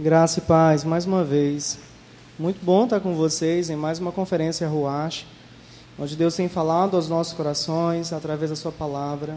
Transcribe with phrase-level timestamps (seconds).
[0.00, 1.76] Graça e paz, mais uma vez.
[2.38, 5.26] Muito bom estar com vocês em mais uma conferência Ruach,
[5.98, 9.36] onde Deus tem falado aos nossos corações através da Sua palavra,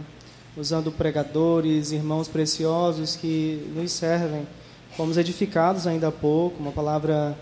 [0.56, 4.48] usando pregadores, irmãos preciosos que nos servem.
[4.96, 7.36] Fomos edificados ainda há pouco, uma palavra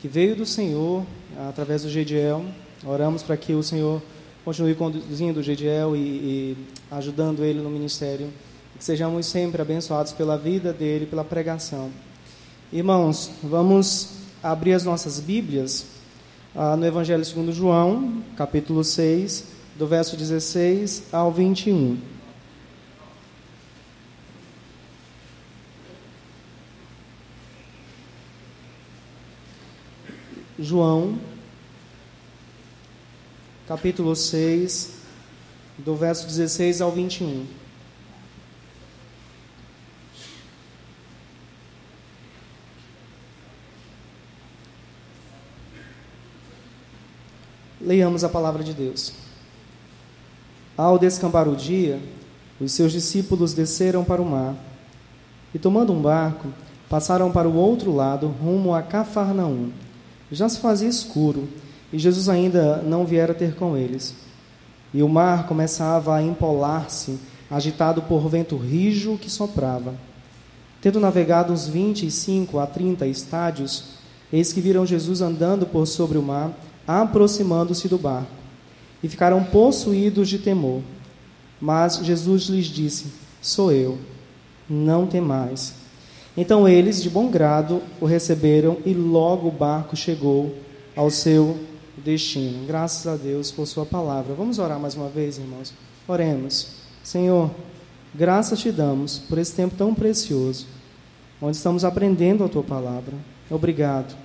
[0.00, 1.06] que veio do Senhor
[1.48, 2.44] através do Gediel.
[2.84, 4.02] Oramos para que o Senhor
[4.44, 6.56] continue conduzindo o Gediel e, e
[6.90, 8.32] ajudando ele no ministério.
[8.76, 11.92] Que sejamos sempre abençoados pela vida dele, pela pregação.
[12.74, 15.86] Irmãos, vamos abrir as nossas Bíblias
[16.56, 19.44] ah, no Evangelho segundo João, capítulo 6,
[19.76, 21.96] do verso 16 ao 21.
[30.58, 31.16] João,
[33.68, 34.94] capítulo 6,
[35.78, 37.46] do verso 16 ao 21.
[47.84, 49.12] Leiamos a palavra de Deus.
[50.74, 52.00] Ao descampar o dia,
[52.58, 54.54] os seus discípulos desceram para o mar
[55.54, 56.48] e, tomando um barco,
[56.88, 59.70] passaram para o outro lado, rumo a Cafarnaum.
[60.32, 61.46] Já se fazia escuro
[61.92, 64.14] e Jesus ainda não viera ter com eles.
[64.92, 67.18] E o mar começava a empolar-se,
[67.50, 69.94] agitado por vento rijo que soprava.
[70.80, 73.84] Tendo navegado uns 25 a 30 estádios,
[74.32, 76.50] eis que viram Jesus andando por sobre o mar,
[76.86, 78.30] aproximando-se do barco.
[79.02, 80.82] E ficaram possuídos de temor.
[81.60, 83.06] Mas Jesus lhes disse:
[83.40, 83.98] Sou eu,
[84.68, 85.74] não temais.
[86.36, 90.54] Então eles, de bom grado, o receberam e logo o barco chegou
[90.96, 91.58] ao seu
[91.96, 92.66] destino.
[92.66, 94.34] Graças a Deus por Sua palavra.
[94.34, 95.72] Vamos orar mais uma vez, irmãos?
[96.08, 96.68] Oremos.
[97.02, 97.50] Senhor,
[98.14, 100.66] graças te damos por esse tempo tão precioso,
[101.40, 103.14] onde estamos aprendendo a Tua palavra.
[103.50, 104.23] Obrigado.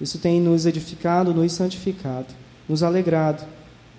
[0.00, 2.26] Isso tem nos edificado, nos santificado,
[2.68, 3.44] nos alegrado,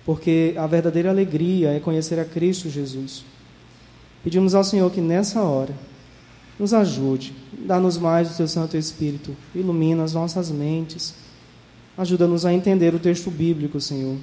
[0.04, 3.24] porque a verdadeira alegria é conhecer a Cristo Jesus.
[4.22, 5.74] Pedimos ao Senhor que nessa hora
[6.58, 11.14] nos ajude, dá-nos mais do Teu Santo Espírito, ilumina as nossas mentes
[11.98, 14.16] Ajuda-nos a entender o texto bíblico, Senhor.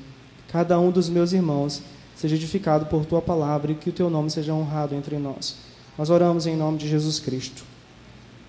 [0.47, 1.81] Cada um dos meus irmãos
[2.15, 5.57] seja edificado por tua palavra e que o teu nome seja honrado entre nós.
[5.97, 7.65] Nós oramos em nome de Jesus Cristo.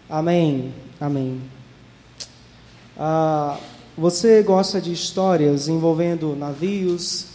[0.09, 0.73] Amém.
[1.01, 1.56] Amém.
[2.99, 3.59] Ah,
[3.97, 7.27] você gosta de histórias envolvendo navios,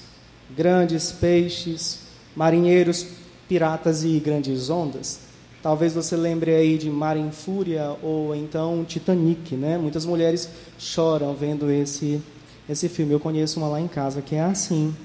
[0.55, 1.99] grandes peixes,
[2.35, 3.05] marinheiros,
[3.47, 5.19] piratas e grandes ondas?
[5.61, 9.77] Talvez você lembre aí de Mar em Fúria ou então Titanic, né?
[9.77, 10.49] Muitas mulheres
[10.79, 12.19] choram vendo esse
[12.67, 13.13] esse filme.
[13.13, 14.95] Eu conheço uma lá em casa que é assim.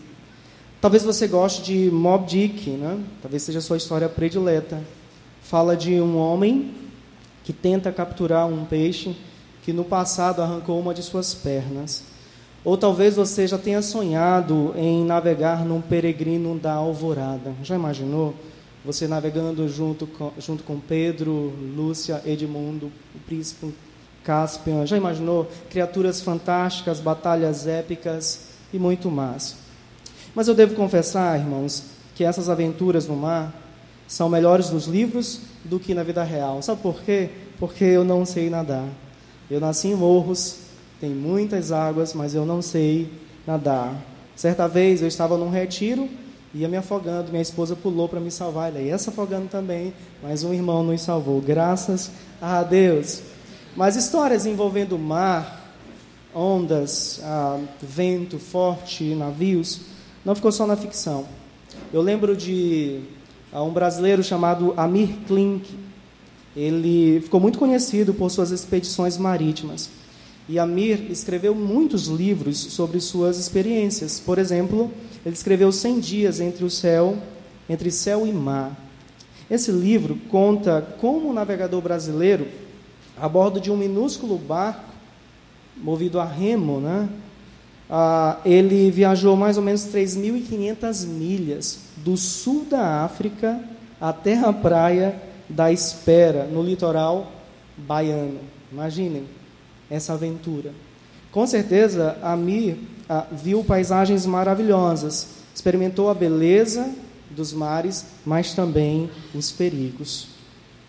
[0.81, 2.99] Talvez você goste de Mob Dick, né?
[3.21, 4.83] Talvez seja a sua história predileta.
[5.43, 6.75] Fala de um homem
[7.44, 9.15] que tenta capturar um peixe
[9.66, 12.04] que no passado arrancou uma de suas pernas.
[12.65, 17.53] Ou talvez você já tenha sonhado em navegar num peregrino da alvorada.
[17.65, 18.32] Já imaginou?
[18.84, 23.75] Você navegando junto com, junto com Pedro, Lúcia, Edmundo, o príncipe
[24.22, 24.87] Caspian.
[24.87, 25.50] Já imaginou?
[25.69, 29.56] Criaturas fantásticas, batalhas épicas e muito mais.
[30.32, 31.82] Mas eu devo confessar, irmãos,
[32.15, 33.53] que essas aventuras no mar
[34.06, 36.62] são melhores nos livros do que na vida real.
[36.62, 37.31] Sabe por quê?
[37.59, 38.87] Porque eu não sei nadar.
[39.51, 40.59] Eu nasci em morros,
[41.01, 43.11] tem muitas águas, mas eu não sei
[43.47, 43.95] nadar.
[44.34, 46.09] Certa vez eu estava num retiro
[46.57, 49.93] ia me afogando, minha esposa pulou para me salvar, ela ia se afogando também,
[50.23, 53.21] mas um irmão nos salvou, graças a Deus.
[53.77, 55.75] Mas histórias envolvendo mar,
[56.35, 59.83] ondas, ah, vento forte, navios,
[60.25, 61.27] não ficou só na ficção.
[61.93, 63.01] Eu lembro de
[63.53, 65.86] ah, um brasileiro chamado Amir Klink.
[66.56, 69.91] Ele ficou muito conhecido por suas expedições marítimas.
[70.49, 74.19] E Amir escreveu muitos livros sobre suas experiências.
[74.19, 74.91] Por exemplo,
[75.25, 77.19] ele escreveu 100 dias entre o céu,
[77.69, 78.75] entre céu e mar.
[79.50, 82.47] Esse livro conta como o navegador brasileiro,
[83.21, 84.94] a bordo de um minúsculo barco,
[85.76, 87.08] movido a remo, né?
[87.88, 93.61] Ah, ele viajou mais ou menos 3.500 milhas do sul da África
[94.00, 97.32] até a praia da Espera, no litoral
[97.76, 98.40] baiano.
[98.72, 99.25] Imaginem
[99.90, 100.72] essa aventura.
[101.31, 102.76] Com certeza, Amir
[103.08, 106.90] ah, viu paisagens maravilhosas, experimentou a beleza
[107.31, 110.28] dos mares, mas também os perigos.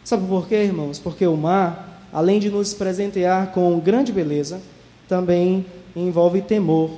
[0.03, 0.97] Sabe por quê, irmãos?
[0.97, 4.61] Porque o mar, além de nos presentear com grande beleza,
[5.07, 5.65] também
[5.95, 6.91] envolve temor,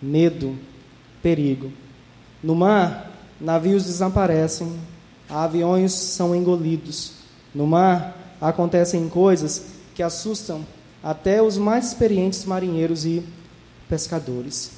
[0.00, 0.56] medo,
[1.22, 1.70] perigo.
[2.42, 3.10] No mar,
[3.40, 4.72] navios desaparecem,
[5.28, 7.12] aviões são engolidos.
[7.54, 10.66] No mar, acontecem coisas que assustam
[11.02, 13.22] até os mais experientes marinheiros e
[13.88, 14.72] pescadores.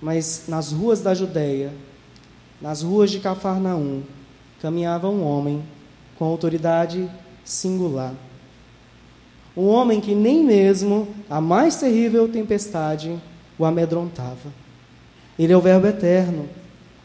[0.00, 1.72] Mas nas ruas da Judéia,
[2.60, 4.02] nas ruas de Cafarnaum,
[4.60, 5.62] caminhava um homem
[6.18, 7.10] com autoridade
[7.44, 8.14] singular.
[9.56, 13.18] Um homem que nem mesmo a mais terrível tempestade
[13.58, 14.52] o amedrontava.
[15.38, 16.48] Ele é o Verbo eterno,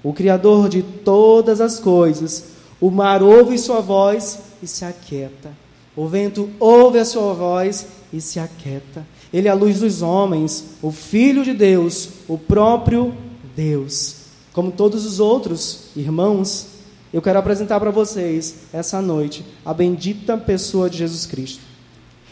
[0.03, 2.51] o Criador de todas as coisas.
[2.79, 5.51] O mar ouve sua voz e se aquieta.
[5.95, 9.05] O vento ouve a sua voz e se aquieta.
[9.33, 13.13] Ele é a luz dos homens, o Filho de Deus, o próprio
[13.55, 14.15] Deus.
[14.53, 16.67] Como todos os outros irmãos,
[17.13, 21.61] eu quero apresentar para vocês essa noite a bendita pessoa de Jesus Cristo.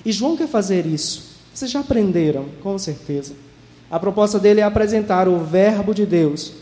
[0.05, 1.29] E João quer fazer isso.
[1.53, 3.33] Vocês já aprenderam, com certeza.
[3.91, 6.53] A proposta dele é apresentar o Verbo de Deus.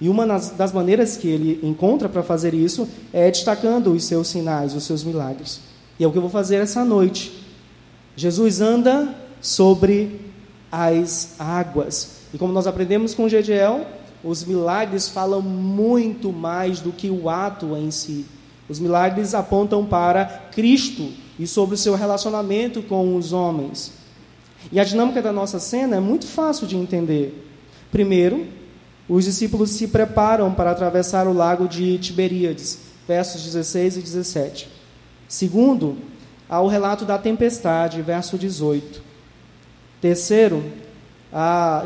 [0.00, 4.74] E uma das maneiras que ele encontra para fazer isso é destacando os seus sinais,
[4.74, 5.60] os seus milagres.
[5.98, 7.44] E é o que eu vou fazer essa noite.
[8.16, 10.20] Jesus anda sobre
[10.70, 12.24] as águas.
[12.32, 13.86] E como nós aprendemos com Gediel,
[14.24, 18.26] os milagres falam muito mais do que o ato em si.
[18.68, 23.92] Os milagres apontam para Cristo e sobre o seu relacionamento com os homens.
[24.72, 27.46] E a dinâmica da nossa cena é muito fácil de entender.
[27.92, 28.46] Primeiro,
[29.08, 34.68] os discípulos se preparam para atravessar o lago de Tiberíades, versos 16 e 17.
[35.28, 35.96] Segundo,
[36.48, 39.02] há o relato da tempestade, verso 18.
[40.00, 40.64] Terceiro,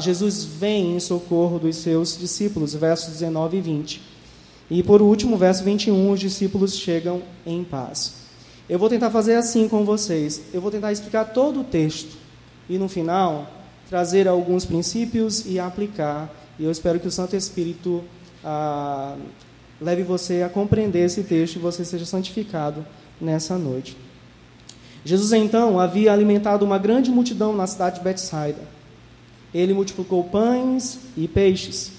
[0.00, 4.03] Jesus vem em socorro dos seus discípulos, versos 19 e 20.
[4.71, 8.14] E por último, verso 21, os discípulos chegam em paz.
[8.69, 10.43] Eu vou tentar fazer assim com vocês.
[10.53, 12.17] Eu vou tentar explicar todo o texto
[12.69, 13.50] e no final
[13.88, 16.31] trazer alguns princípios e aplicar.
[16.59, 18.03] E eu espero que o Santo Espírito
[18.45, 19.17] ah,
[19.81, 22.85] leve você a compreender esse texto e você seja santificado
[23.21, 23.97] nessa noite.
[25.05, 28.79] Jesus então havia alimentado uma grande multidão na cidade de Betsaida
[29.53, 31.93] ele multiplicou pães e peixes,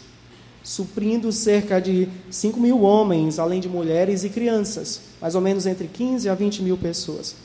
[0.64, 5.88] suprindo cerca de 5 mil homens, além de mulheres e crianças, mais ou menos entre
[5.88, 7.36] 15 a 20 mil pessoas.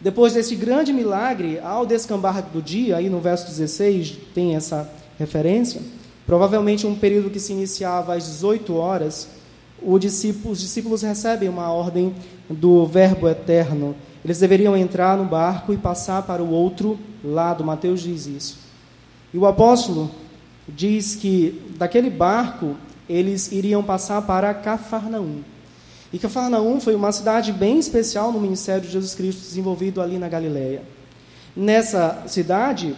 [0.00, 5.80] Depois desse grande milagre, ao descambar do dia, aí no verso 16 tem essa referência,
[6.28, 9.28] provavelmente um período que se iniciava às 18 horas,
[9.82, 12.14] os discípulos recebem uma ordem
[12.50, 13.96] do Verbo eterno.
[14.22, 17.64] Eles deveriam entrar no barco e passar para o outro lado.
[17.64, 18.58] Mateus diz isso.
[19.32, 20.10] E o apóstolo
[20.68, 22.76] diz que daquele barco
[23.08, 25.40] eles iriam passar para Cafarnaum.
[26.12, 30.28] E Cafarnaum foi uma cidade bem especial no ministério de Jesus Cristo desenvolvido ali na
[30.28, 30.82] Galileia.
[31.56, 32.94] Nessa cidade,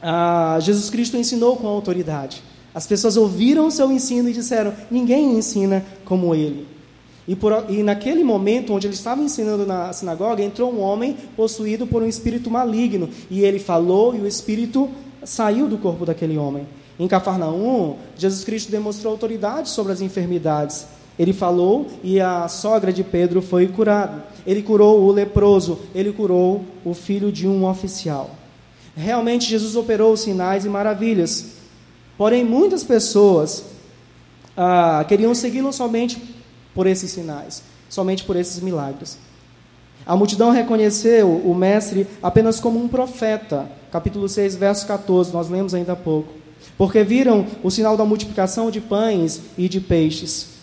[0.00, 2.45] ah, Jesus Cristo ensinou com autoridade.
[2.76, 6.66] As pessoas ouviram o seu ensino e disseram: ninguém ensina como ele.
[7.26, 11.86] E, por, e, naquele momento, onde ele estava ensinando na sinagoga, entrou um homem possuído
[11.86, 13.08] por um espírito maligno.
[13.30, 14.90] E ele falou, e o espírito
[15.24, 16.68] saiu do corpo daquele homem.
[17.00, 20.86] Em Cafarnaum, Jesus Cristo demonstrou autoridade sobre as enfermidades.
[21.18, 24.26] Ele falou e a sogra de Pedro foi curada.
[24.46, 28.30] Ele curou o leproso, ele curou o filho de um oficial.
[28.94, 31.55] Realmente Jesus operou sinais e maravilhas.
[32.16, 33.64] Porém, muitas pessoas
[34.56, 36.20] ah, queriam segui-lo somente
[36.74, 39.18] por esses sinais, somente por esses milagres.
[40.06, 43.68] A multidão reconheceu o mestre apenas como um profeta.
[43.90, 46.32] Capítulo 6, verso 14, nós lemos ainda há pouco.
[46.78, 50.56] Porque viram o sinal da multiplicação de pães e de peixes.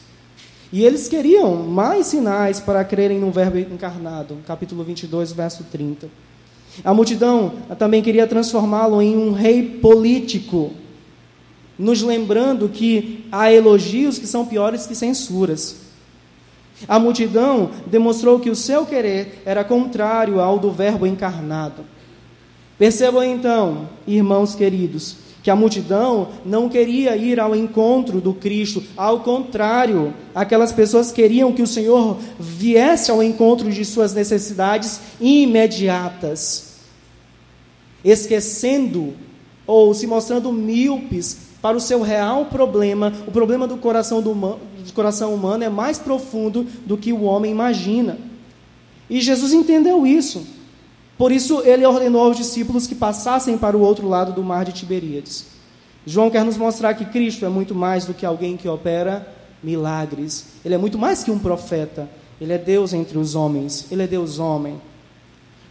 [0.71, 4.37] E eles queriam mais sinais para crerem no Verbo encarnado.
[4.47, 6.07] Capítulo 22, verso 30.
[6.83, 10.71] A multidão também queria transformá-lo em um rei político,
[11.83, 15.75] nos lembrando que há elogios que são piores que censuras.
[16.87, 21.83] A multidão demonstrou que o seu querer era contrário ao do Verbo encarnado.
[22.77, 29.19] Percebam então, irmãos queridos, que a multidão não queria ir ao encontro do Cristo, ao
[29.19, 36.75] contrário, aquelas pessoas queriam que o Senhor viesse ao encontro de suas necessidades imediatas,
[38.05, 39.13] esquecendo
[39.67, 44.93] ou se mostrando míopes para o seu real problema, o problema do coração, do, do
[44.93, 48.17] coração humano é mais profundo do que o homem imagina.
[49.09, 50.45] E Jesus entendeu isso.
[51.17, 54.73] Por isso, ele ordenou aos discípulos que passassem para o outro lado do mar de
[54.73, 55.45] Tiberíades.
[56.05, 59.25] João quer nos mostrar que Cristo é muito mais do que alguém que opera
[59.63, 60.47] milagres.
[60.65, 62.09] Ele é muito mais que um profeta.
[62.41, 63.85] Ele é Deus entre os homens.
[63.89, 64.81] Ele é Deus homem.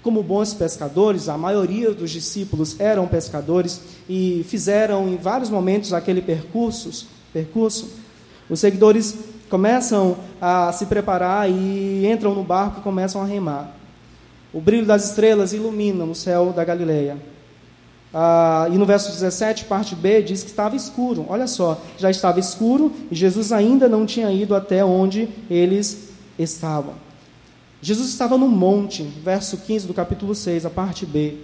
[0.02, 6.20] Como bons pescadores, a maioria dos discípulos eram pescadores e fizeram em vários momentos aquele
[6.20, 7.06] percurso.
[7.32, 7.88] percurso.
[8.50, 9.16] Os seguidores
[9.48, 13.76] começam a se preparar e entram no barco e começam a remar.
[14.52, 17.16] o brilho das estrelas ilumina o céu da Galileia.
[18.12, 21.24] Ah, e no verso 17, parte B, diz que estava escuro.
[21.28, 26.94] Olha só, já estava escuro e Jesus ainda não tinha ido até onde eles estavam.
[27.82, 31.34] Jesus estava no monte, verso 15 do capítulo 6, a parte B.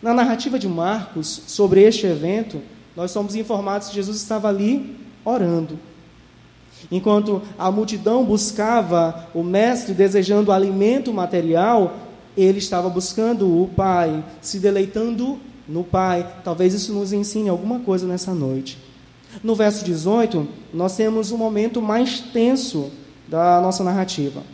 [0.00, 2.62] Na narrativa de Marcos sobre este evento,
[2.94, 5.76] nós somos informados que Jesus estava ali orando.
[6.92, 11.96] Enquanto a multidão buscava o mestre desejando alimento material,
[12.36, 16.36] ele estava buscando o Pai, se deleitando no Pai.
[16.44, 18.78] Talvez isso nos ensine alguma coisa nessa noite.
[19.42, 22.92] No verso 18, nós temos um momento mais tenso
[23.26, 24.53] da nossa narrativa.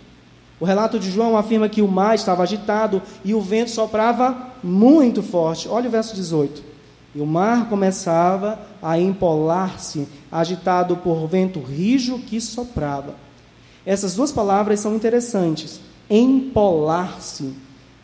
[0.61, 5.23] O relato de João afirma que o mar estava agitado e o vento soprava muito
[5.23, 5.67] forte.
[5.69, 6.63] Olha o verso 18.
[7.15, 13.15] E o mar começava a empolar-se, agitado por vento rijo que soprava.
[13.85, 15.81] Essas duas palavras são interessantes.
[16.09, 17.55] Empolar-se.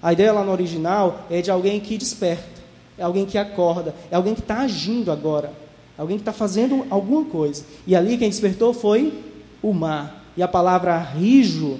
[0.02, 2.56] A ideia lá no original é de alguém que desperta
[2.98, 5.52] é alguém que acorda, é alguém que está agindo agora,
[5.96, 7.64] é alguém que está fazendo alguma coisa.
[7.86, 9.22] E ali quem despertou foi
[9.62, 10.24] o mar.
[10.36, 11.78] E a palavra rijo,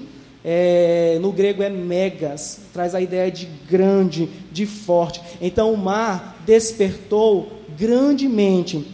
[0.49, 5.21] é, no grego é megas, traz a ideia de grande, de forte.
[5.41, 8.87] Então o mar despertou grandemente,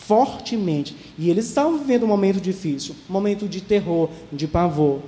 [0.00, 0.96] fortemente.
[1.16, 4.98] E eles estavam vivendo um momento difícil, um momento de terror, de pavor.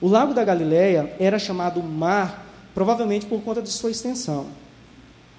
[0.00, 4.46] O lago da Galileia era chamado mar, provavelmente por conta de sua extensão.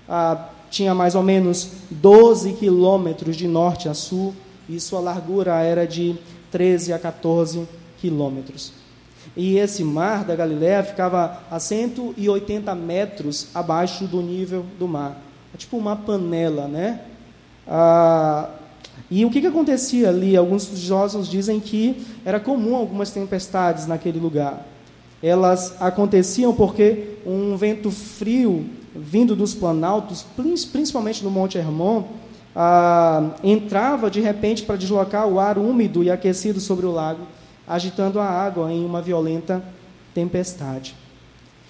[0.05, 4.35] Ah, tinha mais ou menos 12 quilômetros de norte a sul,
[4.67, 6.17] e sua largura era de
[6.51, 7.65] 13 a 14
[7.99, 8.82] quilômetros.
[9.35, 15.21] E esse mar da Galiléia ficava a 180 metros abaixo do nível do mar.
[15.53, 17.01] É tipo uma panela, né?
[17.67, 18.49] Ah,
[19.09, 20.37] e o que, que acontecia ali?
[20.37, 24.65] Alguns estudiosos dizem que era comum algumas tempestades naquele lugar.
[25.21, 30.25] Elas aconteciam porque um vento frio vindo dos planaltos,
[30.71, 32.03] principalmente no Monte Hermon,
[32.55, 37.21] ah, entrava de repente para deslocar o ar úmido e aquecido sobre o lago,
[37.67, 39.63] agitando a água em uma violenta
[40.13, 40.95] tempestade.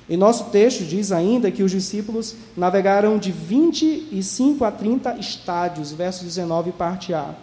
[0.08, 6.24] E nosso texto diz ainda que os discípulos navegaram de 25 a 30 estádios, verso
[6.24, 7.34] 19, parte A.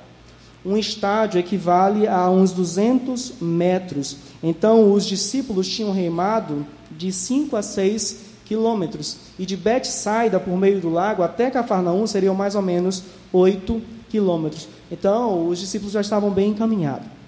[0.65, 4.19] Um estádio equivale a uns 200 metros.
[4.43, 9.17] Então, os discípulos tinham remado de 5 a 6 quilômetros.
[9.39, 13.81] E de Betsaida, por meio do lago, até Cafarnaum seriam mais ou menos 8
[14.11, 14.69] quilômetros.
[14.91, 17.20] Então, os discípulos já estavam bem encaminhados.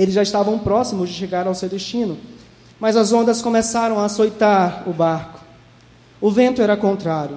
[0.00, 2.16] Eles já estavam próximos de chegar ao seu destino.
[2.80, 5.40] Mas as ondas começaram a açoitar o barco.
[6.20, 7.36] O vento era contrário.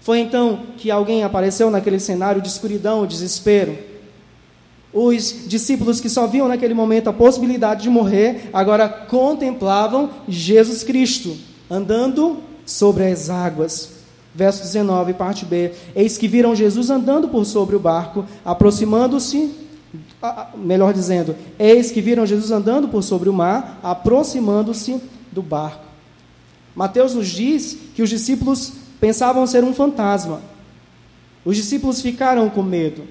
[0.00, 3.76] Foi então que alguém apareceu naquele cenário de escuridão e desespero.
[4.92, 11.36] Os discípulos que só viam naquele momento a possibilidade de morrer, agora contemplavam Jesus Cristo
[11.70, 13.98] andando sobre as águas.
[14.34, 15.72] Verso 19, parte B.
[15.94, 19.52] Eis que viram Jesus andando por sobre o barco, aproximando-se,
[20.56, 25.84] melhor dizendo, eis que viram Jesus andando por sobre o mar, aproximando-se do barco.
[26.74, 30.40] Mateus nos diz que os discípulos pensavam ser um fantasma.
[31.44, 33.04] Os discípulos ficaram com medo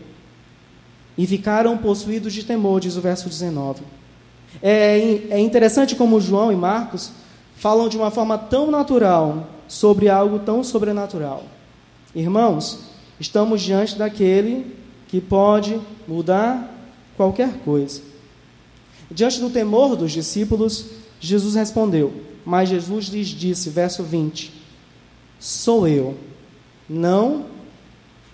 [1.17, 3.81] e ficaram possuídos de temor, diz o verso 19.
[4.61, 4.99] É,
[5.29, 7.11] é interessante como João e Marcos
[7.55, 11.43] falam de uma forma tão natural sobre algo tão sobrenatural.
[12.15, 12.79] Irmãos,
[13.19, 14.75] estamos diante daquele
[15.07, 16.76] que pode mudar
[17.17, 18.01] qualquer coisa.
[19.11, 20.85] Diante do temor dos discípulos,
[21.19, 22.13] Jesus respondeu,
[22.45, 24.53] mas Jesus lhes disse, verso 20:
[25.39, 26.15] Sou eu,
[26.87, 27.47] não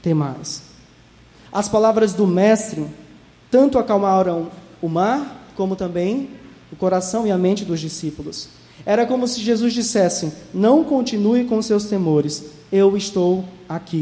[0.01, 0.63] temais.
[1.51, 2.85] As palavras do Mestre
[3.49, 6.29] tanto acalmaram o mar, como também
[6.71, 8.49] o coração e a mente dos discípulos.
[8.85, 13.99] Era como se Jesus dissesse: Não continue com seus temores, eu estou aqui.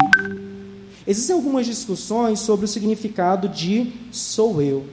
[1.06, 4.84] Existem algumas discussões sobre o significado de sou eu.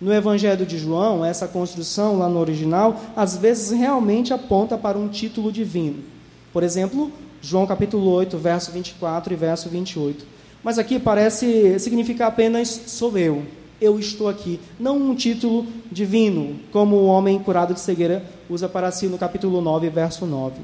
[0.00, 5.08] No Evangelho de João, essa construção lá no original, às vezes realmente aponta para um
[5.08, 6.02] título divino.
[6.52, 7.10] Por exemplo,
[7.40, 10.26] João capítulo 8, verso 24 e verso 28.
[10.62, 13.44] Mas aqui parece significar apenas sou eu
[13.80, 14.60] eu estou aqui.
[14.78, 19.60] Não um título divino, como o homem curado de cegueira usa para si no capítulo
[19.60, 20.56] 9, verso 9.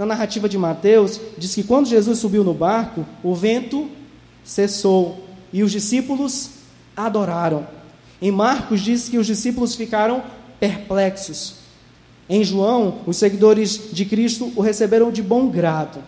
[0.00, 3.86] Na narrativa de Mateus, diz que quando Jesus subiu no barco, o vento
[4.42, 6.52] cessou e os discípulos
[6.96, 7.66] adoraram.
[8.22, 10.22] Em Marcos, diz que os discípulos ficaram
[10.58, 11.56] perplexos.
[12.30, 16.02] Em João, os seguidores de Cristo o receberam de bom grado.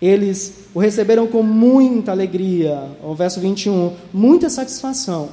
[0.00, 2.88] Eles o receberam com muita alegria.
[3.02, 5.30] O verso 21, muita satisfação.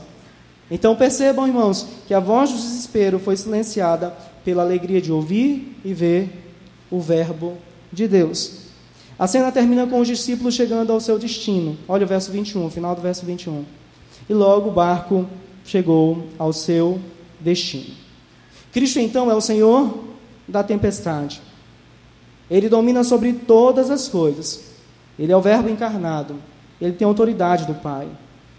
[0.71, 4.11] Então percebam, irmãos, que a voz do desespero foi silenciada
[4.43, 6.31] pela alegria de ouvir e ver
[6.89, 7.57] o Verbo
[7.91, 8.61] de Deus.
[9.17, 11.77] A cena termina com os discípulos chegando ao seu destino.
[11.87, 13.65] Olha o verso 21, final do verso 21.
[14.29, 15.27] E logo o barco
[15.63, 16.99] chegou ao seu
[17.39, 17.93] destino.
[18.71, 20.05] Cristo então é o Senhor
[20.47, 21.41] da tempestade.
[22.49, 24.61] Ele domina sobre todas as coisas.
[25.19, 26.35] Ele é o Verbo encarnado.
[26.81, 28.07] Ele tem autoridade do Pai.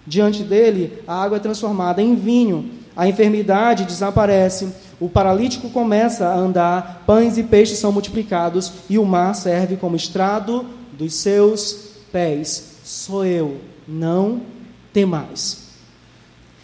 [0.07, 6.37] Diante dele, a água é transformada em vinho, a enfermidade desaparece, o paralítico começa a
[6.37, 12.78] andar, pães e peixes são multiplicados e o mar serve como estrado dos seus pés.
[12.85, 14.42] Sou eu, não
[14.92, 15.71] temais.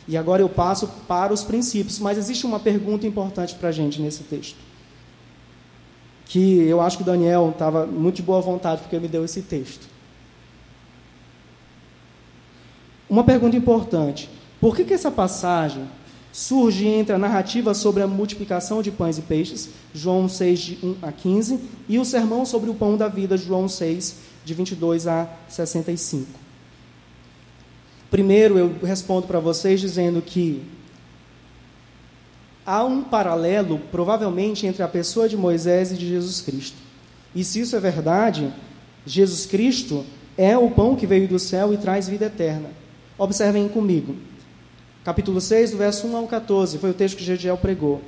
[0.07, 4.01] E agora eu passo para os princípios, mas existe uma pergunta importante para a gente
[4.01, 4.57] nesse texto.
[6.27, 9.43] Que eu acho que o Daniel estava muito de boa vontade porque me deu esse
[9.43, 9.89] texto.
[13.11, 14.31] Uma pergunta importante:
[14.61, 15.89] por que, que essa passagem
[16.33, 20.97] surge entre a narrativa sobre a multiplicação de pães e peixes, João 6, de 1
[21.03, 25.29] a 15, e o sermão sobre o pão da vida, João 6, de 22 a
[25.49, 26.27] 65?
[28.11, 30.63] Primeiro, eu respondo para vocês dizendo que
[32.65, 36.77] há um paralelo, provavelmente, entre a pessoa de Moisés e de Jesus Cristo.
[37.35, 38.53] E se isso é verdade,
[39.05, 40.05] Jesus Cristo
[40.37, 42.71] é o pão que veio do céu e traz vida eterna.
[43.19, 44.15] Observem comigo.
[45.09, 48.03] Capítulo 6, do verso 1 ao 14, foi o texto que Gediel pregou.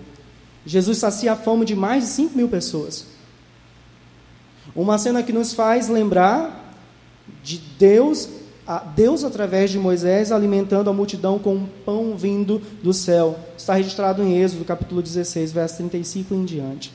[0.66, 3.06] Jesus sacia a fome de mais de 5 mil pessoas.
[4.76, 6.74] Uma cena que nos faz lembrar
[7.42, 8.28] de Deus,
[8.94, 13.38] Deus através de Moisés alimentando a multidão com um pão vindo do céu.
[13.56, 16.92] Está registrado em Êxodo, capítulo 16, verso 35 em diante.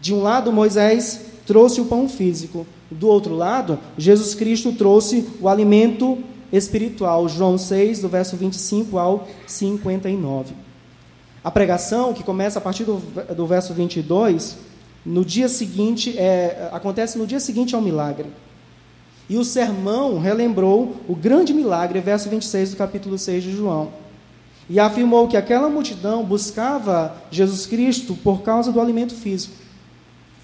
[0.00, 5.48] De um lado, Moisés trouxe o pão físico, do outro lado, Jesus Cristo trouxe o
[5.48, 6.22] alimento
[6.56, 10.54] espiritual, João 6, do verso 25 ao 59.
[11.42, 12.98] A pregação, que começa a partir do,
[13.34, 14.56] do verso 22,
[15.04, 18.26] no dia seguinte, é, acontece no dia seguinte ao milagre.
[19.28, 23.90] E o sermão relembrou o grande milagre, verso 26 do capítulo 6 de João.
[24.68, 29.63] E afirmou que aquela multidão buscava Jesus Cristo por causa do alimento físico.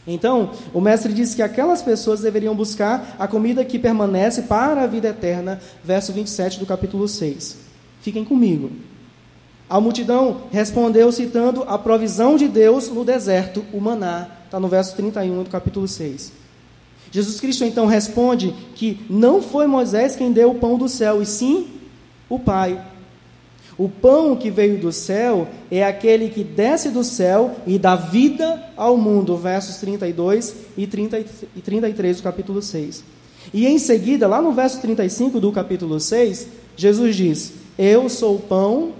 [0.06, 4.86] Então, o mestre disse que aquelas pessoas deveriam buscar a comida que permanece para a
[4.86, 7.58] vida eterna, verso 27 do capítulo 6.
[8.00, 8.70] Fiquem comigo.
[9.68, 14.96] A multidão respondeu citando a provisão de Deus no deserto, o maná, está no verso
[14.96, 16.32] 31 do capítulo 6.
[17.12, 21.26] Jesus Cristo então responde que não foi Moisés quem deu o pão do céu, e
[21.26, 21.68] sim
[22.28, 22.84] o Pai.
[23.80, 28.62] O pão que veio do céu é aquele que desce do céu e dá vida
[28.76, 29.38] ao mundo.
[29.38, 31.24] Versos 32 e, 30
[31.56, 33.02] e 33 do capítulo 6.
[33.54, 38.40] E em seguida, lá no verso 35 do capítulo 6, Jesus diz: Eu sou o
[38.40, 38.92] pão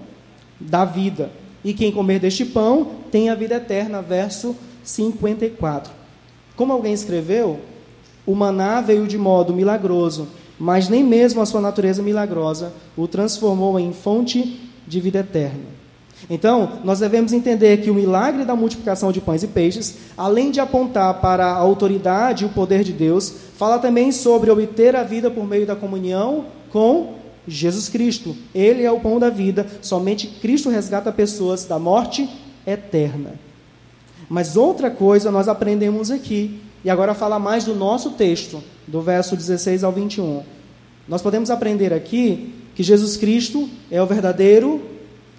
[0.58, 1.30] da vida,
[1.62, 4.00] e quem comer deste pão tem a vida eterna.
[4.00, 5.92] Verso 54.
[6.56, 7.60] Como alguém escreveu,
[8.24, 10.26] o maná veio de modo milagroso,
[10.58, 15.80] mas nem mesmo a sua natureza milagrosa o transformou em fonte de vida eterna.
[16.28, 20.60] Então, nós devemos entender que o milagre da multiplicação de pães e peixes, além de
[20.60, 25.30] apontar para a autoridade e o poder de Deus, fala também sobre obter a vida
[25.30, 27.14] por meio da comunhão com
[27.48, 28.36] Jesus Cristo.
[28.54, 32.28] Ele é o pão da vida, somente Cristo resgata pessoas da morte
[32.66, 33.34] eterna.
[34.28, 39.36] Mas outra coisa nós aprendemos aqui, e agora fala mais do nosso texto, do verso
[39.36, 40.42] 16 ao 21.
[41.08, 44.80] Nós podemos aprender aqui que Jesus Cristo é o verdadeiro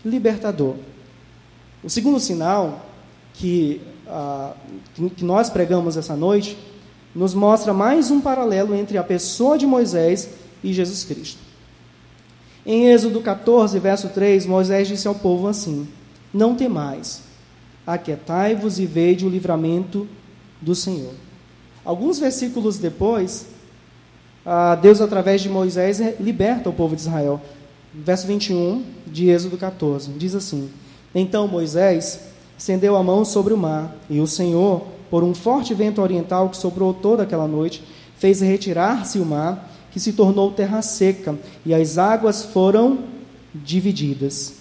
[0.05, 0.75] libertador.
[1.83, 2.85] O segundo sinal
[3.33, 4.53] que, ah,
[5.17, 6.55] que nós pregamos essa noite
[7.15, 10.29] nos mostra mais um paralelo entre a pessoa de Moisés
[10.63, 11.39] e Jesus Cristo.
[12.63, 15.87] Em Êxodo 14, verso 3, Moisés disse ao povo assim:
[16.31, 17.23] Não temais,
[17.87, 20.07] aquietai-vos e vede o livramento
[20.61, 21.15] do Senhor.
[21.83, 23.47] Alguns versículos depois,
[24.45, 27.39] ah, Deus, através de Moisés, liberta o povo de Israel.
[27.93, 30.69] Verso 21 de Êxodo 14 diz assim:
[31.13, 32.21] Então Moisés
[32.57, 36.57] estendeu a mão sobre o mar, e o Senhor, por um forte vento oriental que
[36.57, 37.83] soprou toda aquela noite,
[38.17, 42.99] fez retirar-se o mar, que se tornou terra seca, e as águas foram
[43.53, 44.53] divididas.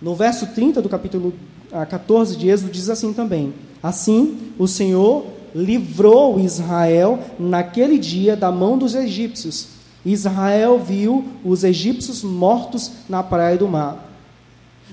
[0.00, 1.34] No verso 30 do capítulo
[1.88, 3.52] 14 ah, de Êxodo diz assim também:
[3.82, 9.68] Assim o Senhor livrou Israel naquele dia da mão dos egípcios.
[10.04, 14.08] Israel viu os egípcios mortos na praia do mar.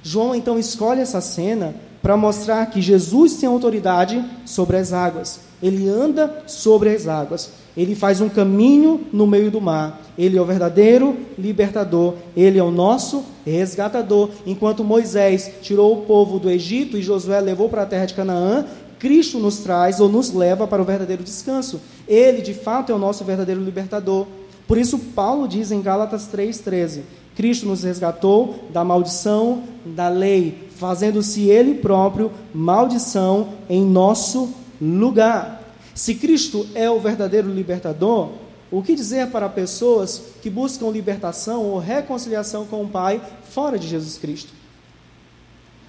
[0.04, 5.42] João então escolhe essa cena para mostrar que Jesus tem autoridade sobre as águas.
[5.62, 7.50] Ele anda sobre as águas.
[7.76, 10.02] Ele faz um caminho no meio do mar.
[10.18, 12.16] Ele é o verdadeiro libertador.
[12.36, 14.30] Ele é o nosso resgatador.
[14.46, 18.66] Enquanto Moisés tirou o povo do Egito e Josué levou para a terra de Canaã,
[19.00, 21.80] Cristo nos traz ou nos leva para o verdadeiro descanso.
[22.08, 24.26] Ele, de fato, é o nosso verdadeiro libertador.
[24.68, 27.02] Por isso, Paulo diz em Gálatas 3,13:
[27.36, 34.50] Cristo nos resgatou da maldição da lei, fazendo-se Ele próprio maldição em nosso
[34.82, 35.64] lugar.
[35.94, 38.30] Se Cristo é o verdadeiro libertador,
[38.70, 43.88] o que dizer para pessoas que buscam libertação ou reconciliação com o Pai fora de
[43.88, 44.52] Jesus Cristo?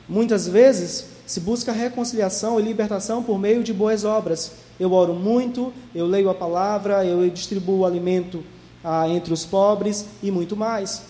[0.09, 4.53] Muitas vezes se busca reconciliação e libertação por meio de boas obras.
[4.81, 8.43] Eu oro muito, eu leio a palavra, eu distribuo alimento
[8.83, 11.03] ah, entre os pobres e muito mais.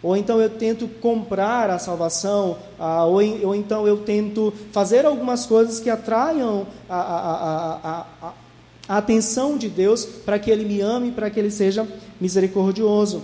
[0.00, 5.44] Ou então eu tento comprar a salvação, ah, ou, ou, então eu tento fazer algumas
[5.44, 8.32] coisas que atraiam a, a, a,
[8.88, 11.84] a atenção de Deus para que Ele me ame, para que Ele seja
[12.20, 13.22] misericordioso.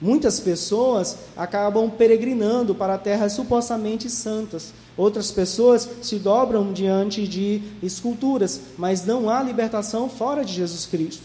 [0.00, 4.72] Muitas pessoas acabam peregrinando para terras supostamente santas.
[4.96, 11.22] Outras pessoas se dobram diante de esculturas, mas não há libertação fora de Jesus Cristo.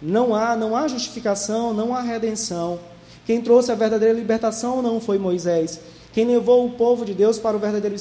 [0.00, 2.78] Não há, não há justificação, não há redenção.
[3.26, 5.80] Quem trouxe a verdadeira libertação não foi Moisés.
[6.12, 7.94] Quem levou o povo de Deus para o verdadeiro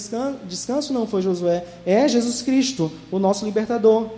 [0.48, 4.10] descanso não foi Josué, é Jesus Cristo, o nosso libertador.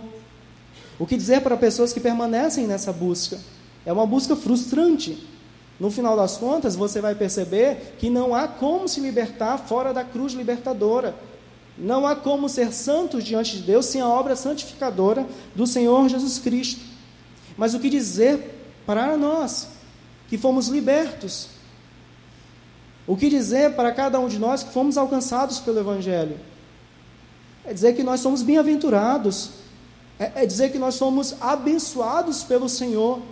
[0.98, 3.38] O que dizer para pessoas que permanecem nessa busca?
[3.84, 5.26] É uma busca frustrante.
[5.78, 10.02] No final das contas, você vai perceber que não há como se libertar fora da
[10.02, 11.14] cruz libertadora.
[11.76, 16.38] Não há como ser santos diante de Deus sem a obra santificadora do Senhor Jesus
[16.38, 16.80] Cristo.
[17.56, 19.68] Mas o que dizer para nós
[20.28, 21.48] que fomos libertos?
[23.06, 26.38] O que dizer para cada um de nós que fomos alcançados pelo Evangelho?
[27.64, 29.50] É dizer que nós somos bem-aventurados,
[30.18, 33.22] é, é dizer que nós somos abençoados pelo Senhor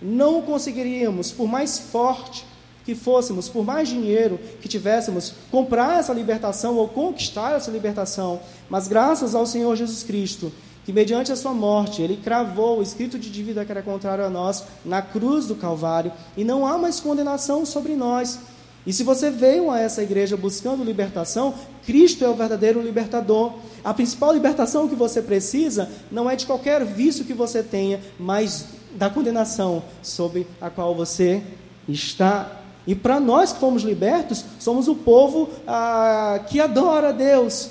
[0.00, 2.44] não conseguiríamos, por mais forte
[2.84, 8.86] que fôssemos, por mais dinheiro que tivéssemos, comprar essa libertação ou conquistar essa libertação, mas
[8.86, 10.52] graças ao Senhor Jesus Cristo,
[10.84, 14.30] que mediante a sua morte, ele cravou o escrito de dívida que era contrário a
[14.30, 18.38] nós na cruz do Calvário, e não há mais condenação sobre nós.
[18.86, 21.54] E se você veio a essa igreja buscando libertação,
[21.84, 23.54] Cristo é o verdadeiro libertador.
[23.82, 28.66] A principal libertação que você precisa não é de qualquer vício que você tenha, mas
[28.96, 31.42] da condenação sobre a qual você
[31.88, 32.50] está.
[32.86, 37.70] E para nós que fomos libertos, somos o povo ah, que adora a Deus.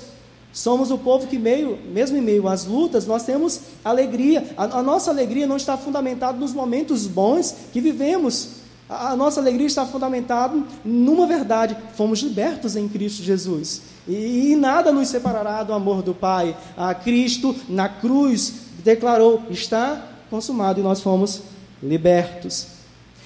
[0.52, 4.54] Somos o povo que, meio, mesmo em meio às lutas, nós temos alegria.
[4.56, 8.48] A, a nossa alegria não está fundamentada nos momentos bons que vivemos.
[8.88, 13.82] A, a nossa alegria está fundamentada numa verdade: fomos libertos em Cristo Jesus.
[14.08, 16.56] E, e nada nos separará do amor do Pai.
[16.74, 21.40] A Cristo, na cruz, declarou: está consumado e nós fomos
[21.82, 22.66] libertos.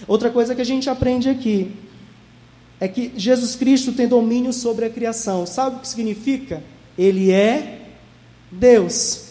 [0.06, 1.72] Outra coisa que a gente aprende aqui
[2.78, 5.44] é que Jesus Cristo tem domínio sobre a criação.
[5.44, 6.62] Sabe o que significa?
[6.96, 7.80] Ele é
[8.50, 9.24] Deus.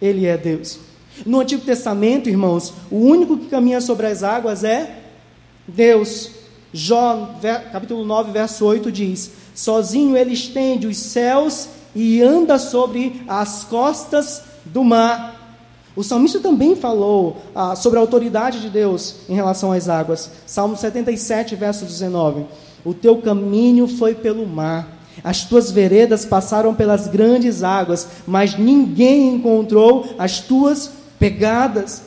[0.00, 0.78] Ele é Deus.
[1.24, 4.98] No Antigo Testamento, irmãos, o único que caminha sobre as águas é
[5.66, 6.30] Deus.
[6.70, 7.38] Jó,
[7.72, 14.42] capítulo 9, verso 8 diz: Sozinho ele estende os céus e anda sobre as costas
[14.66, 15.41] do mar.
[15.94, 20.30] O salmista também falou ah, sobre a autoridade de Deus em relação às águas.
[20.46, 22.46] Salmo 77, verso 19:
[22.84, 29.34] O teu caminho foi pelo mar, as tuas veredas passaram pelas grandes águas, mas ninguém
[29.34, 32.02] encontrou as tuas pegadas.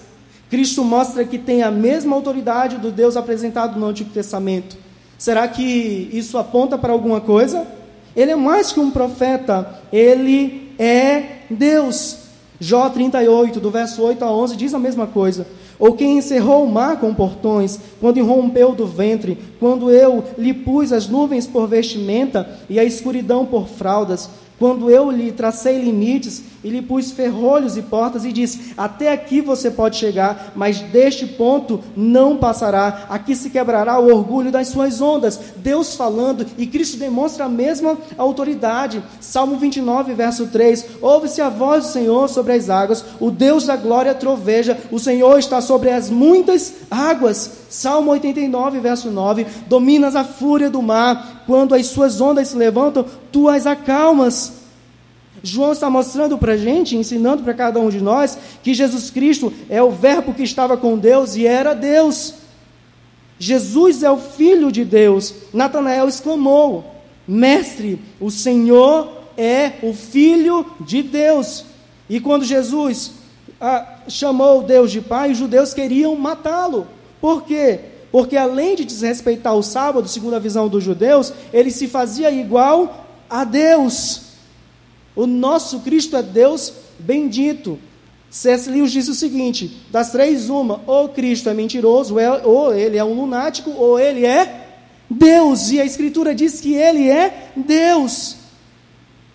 [0.50, 4.78] Cristo mostra que tem a mesma autoridade do Deus apresentado no Antigo Testamento.
[5.18, 7.68] Será que isso aponta para alguma coisa?
[8.16, 12.25] Ele é mais que um profeta, ele é Deus.
[12.60, 15.46] Jó 38, do verso 8 a 11, diz a mesma coisa.
[15.78, 20.94] Ou quem encerrou o mar com portões, quando irrompeu do ventre, quando eu lhe pus
[20.94, 26.70] as nuvens por vestimenta e a escuridão por fraldas, quando eu lhe tracei limites e
[26.70, 31.82] lhe pus ferrolhos e portas e disse: Até aqui você pode chegar, mas deste ponto
[31.96, 33.06] não passará.
[33.10, 35.40] Aqui se quebrará o orgulho das suas ondas.
[35.58, 39.04] Deus falando e Cristo demonstra a mesma autoridade.
[39.20, 43.76] Salmo 29, verso 3: Ouve-se a voz do Senhor sobre as águas, o Deus da
[43.76, 47.65] glória troveja, o Senhor está sobre as muitas águas.
[47.76, 53.06] Salmo 89, verso 9: Dominas a fúria do mar, quando as suas ondas se levantam,
[53.32, 54.54] tu as acalmas.
[55.44, 59.54] João está mostrando para a gente, ensinando para cada um de nós, que Jesus Cristo
[59.70, 62.36] é o Verbo que estava com Deus e era Deus.
[63.38, 65.34] Jesus é o Filho de Deus.
[65.54, 66.96] Natanael exclamou:
[67.28, 71.66] Mestre, o Senhor é o Filho de Deus.
[72.10, 73.12] E quando Jesus
[73.60, 76.95] ah, chamou Deus de Pai, os judeus queriam matá-lo.
[77.26, 77.80] Por quê?
[78.12, 83.08] Porque além de desrespeitar o sábado, segundo a visão dos judeus, ele se fazia igual
[83.28, 84.26] a Deus.
[85.16, 87.80] O nosso Cristo é Deus bendito.
[88.30, 88.70] C.S.
[88.70, 93.16] Lewis disse o seguinte: das três, uma, ou Cristo é mentiroso, ou ele é um
[93.16, 94.68] lunático, ou ele é
[95.10, 95.72] Deus.
[95.72, 98.36] E a Escritura diz que ele é Deus.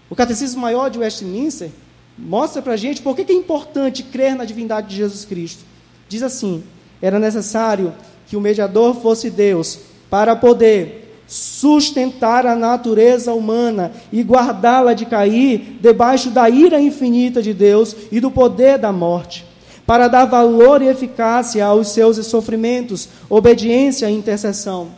[0.08, 1.72] O Catecismo Maior de Westminster
[2.16, 5.64] mostra para a gente por que é importante crer na divindade de Jesus Cristo.
[6.08, 6.62] Diz assim:
[7.00, 7.92] era necessário
[8.26, 15.78] que o mediador fosse Deus para poder sustentar a natureza humana e guardá-la de cair
[15.80, 19.46] debaixo da ira infinita de Deus e do poder da morte,
[19.86, 24.88] para dar valor e eficácia aos seus sofrimentos, obediência e intercessão,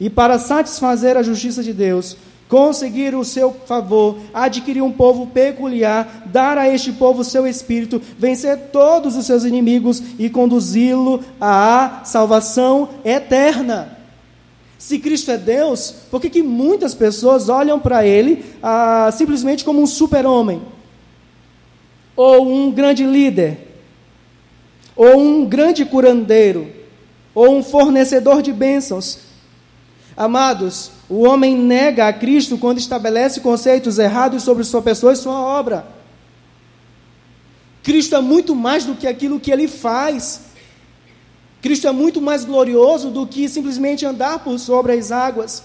[0.00, 2.16] e para satisfazer a justiça de Deus,
[2.48, 8.00] conseguir o seu favor, adquirir um povo peculiar, dar a este povo o seu espírito,
[8.18, 13.98] vencer todos os seus inimigos e conduzi-lo à salvação eterna.
[14.78, 19.82] Se Cristo é Deus, por que, que muitas pessoas olham para Ele ah, simplesmente como
[19.82, 20.62] um super-homem?
[22.16, 23.58] Ou um grande líder?
[24.96, 26.68] Ou um grande curandeiro?
[27.34, 29.27] Ou um fornecedor de bênçãos?
[30.18, 35.38] Amados, o homem nega a Cristo quando estabelece conceitos errados sobre sua pessoa e sua
[35.38, 35.86] obra.
[37.84, 40.40] Cristo é muito mais do que aquilo que ele faz.
[41.62, 45.62] Cristo é muito mais glorioso do que simplesmente andar por sobre as águas.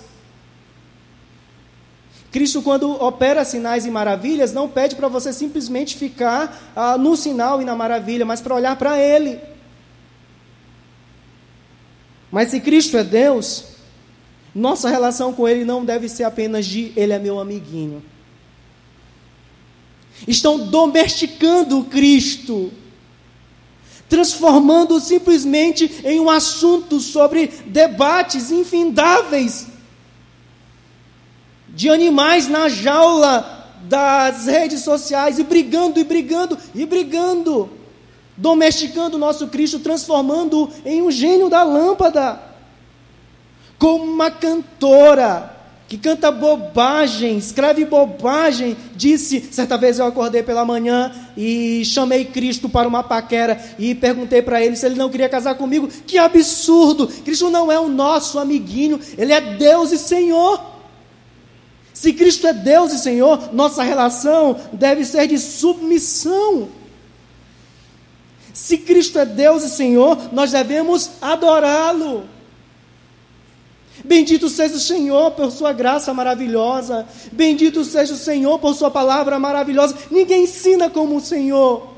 [2.32, 7.60] Cristo, quando opera sinais e maravilhas, não pede para você simplesmente ficar ah, no sinal
[7.60, 9.40] e na maravilha, mas para olhar para Ele.
[12.32, 13.73] Mas se Cristo é Deus,
[14.54, 18.04] nossa relação com Ele não deve ser apenas de Ele é meu amiguinho.
[20.28, 22.72] Estão domesticando Cristo
[24.14, 29.66] transformando simplesmente em um assunto sobre debates infindáveis
[31.68, 37.72] de animais na jaula das redes sociais e brigando e brigando e brigando,
[38.38, 42.40] domesticando o nosso Cristo, transformando-o em um gênio da lâmpada,
[43.84, 45.52] como uma cantora
[45.90, 52.70] que canta bobagem, escreve bobagem, disse: certa vez eu acordei pela manhã e chamei Cristo
[52.70, 55.90] para uma paquera e perguntei para ele se ele não queria casar comigo.
[56.08, 57.08] Que absurdo!
[57.26, 60.64] Cristo não é o nosso amiguinho, ele é Deus e Senhor.
[61.94, 66.70] Se Cristo é Deus e Senhor, nossa relação deve ser de submissão.
[68.54, 72.32] Se Cristo é Deus e Senhor, nós devemos adorá-lo.
[74.04, 77.06] Bendito seja o Senhor por sua graça maravilhosa.
[77.32, 79.96] Bendito seja o Senhor por sua palavra maravilhosa.
[80.10, 81.94] Ninguém ensina como o Senhor.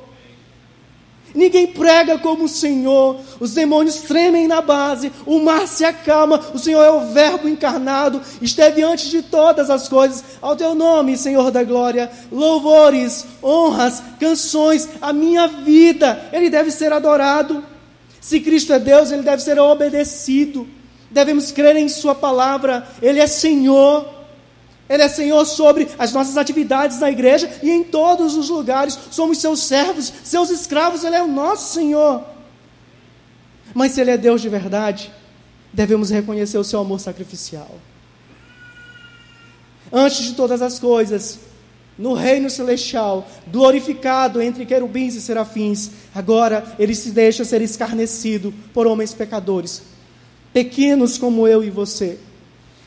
[1.34, 3.18] Ninguém prega como o Senhor.
[3.40, 6.40] Os demônios tremem na base, o mar se acalma.
[6.54, 10.24] O Senhor é o Verbo encarnado, esteve antes de todas as coisas.
[10.42, 16.94] Ao teu nome, Senhor da glória, louvores, honras, canções, a minha vida, ele deve ser
[16.94, 17.64] adorado.
[18.22, 20.68] Se Cristo é Deus, ele deve ser obedecido
[21.10, 24.14] devemos crer em Sua palavra, Ele é Senhor.
[24.88, 28.98] Ele é Senhor sobre as nossas atividades na igreja e em todos os lugares.
[29.10, 32.24] Somos seus servos, seus escravos, Ele é o nosso Senhor.
[33.74, 35.12] Mas se Ele é Deus de verdade,
[35.74, 37.80] devemos reconhecer o seu amor sacrificial.
[39.92, 41.40] Antes de todas as coisas,
[41.98, 48.86] no reino celestial, glorificado entre querubins e serafins, agora ele se deixa ser escarnecido por
[48.86, 49.95] homens pecadores
[50.56, 52.18] pequenos como eu e você.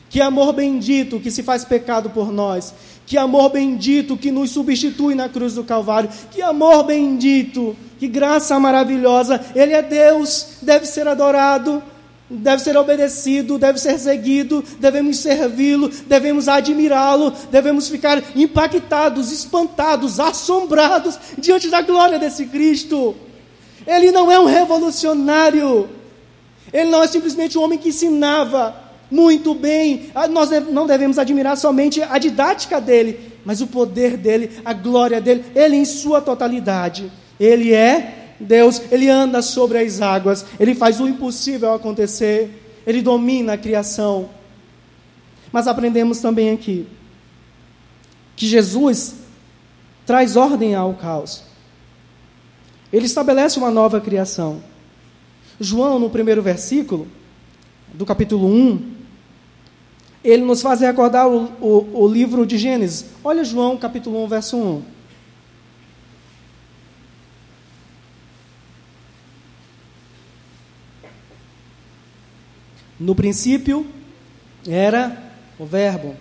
[0.09, 2.73] Que amor bendito que se faz pecado por nós.
[3.05, 6.09] Que amor bendito que nos substitui na cruz do Calvário.
[6.31, 9.39] Que amor bendito, que graça maravilhosa.
[9.53, 11.83] Ele é Deus, deve ser adorado,
[12.27, 21.19] deve ser obedecido, deve ser seguido, devemos servi-lo, devemos admirá-lo, devemos ficar impactados, espantados, assombrados
[21.37, 23.15] diante da glória desse Cristo.
[23.85, 25.98] Ele não é um revolucionário,
[26.71, 28.75] ele não é simplesmente um homem que ensinava
[29.09, 30.11] muito bem.
[30.13, 35.19] Ah, nós não devemos admirar somente a didática dele, mas o poder dele, a glória
[35.19, 37.11] dele, ele em sua totalidade.
[37.39, 43.53] Ele é Deus, ele anda sobre as águas, ele faz o impossível acontecer, ele domina
[43.53, 44.29] a criação.
[45.51, 46.87] Mas aprendemos também aqui
[48.35, 49.15] que Jesus
[50.05, 51.43] traz ordem ao caos.
[52.91, 54.61] Ele estabelece uma nova criação.
[55.59, 57.07] João, no primeiro versículo
[57.93, 58.99] do capítulo 1,
[60.23, 63.05] ele nos faz recordar o, o, o livro de Gênesis.
[63.23, 64.83] Olha João, capítulo 1, verso 1.
[72.99, 73.87] No princípio
[74.67, 76.15] era o Verbo.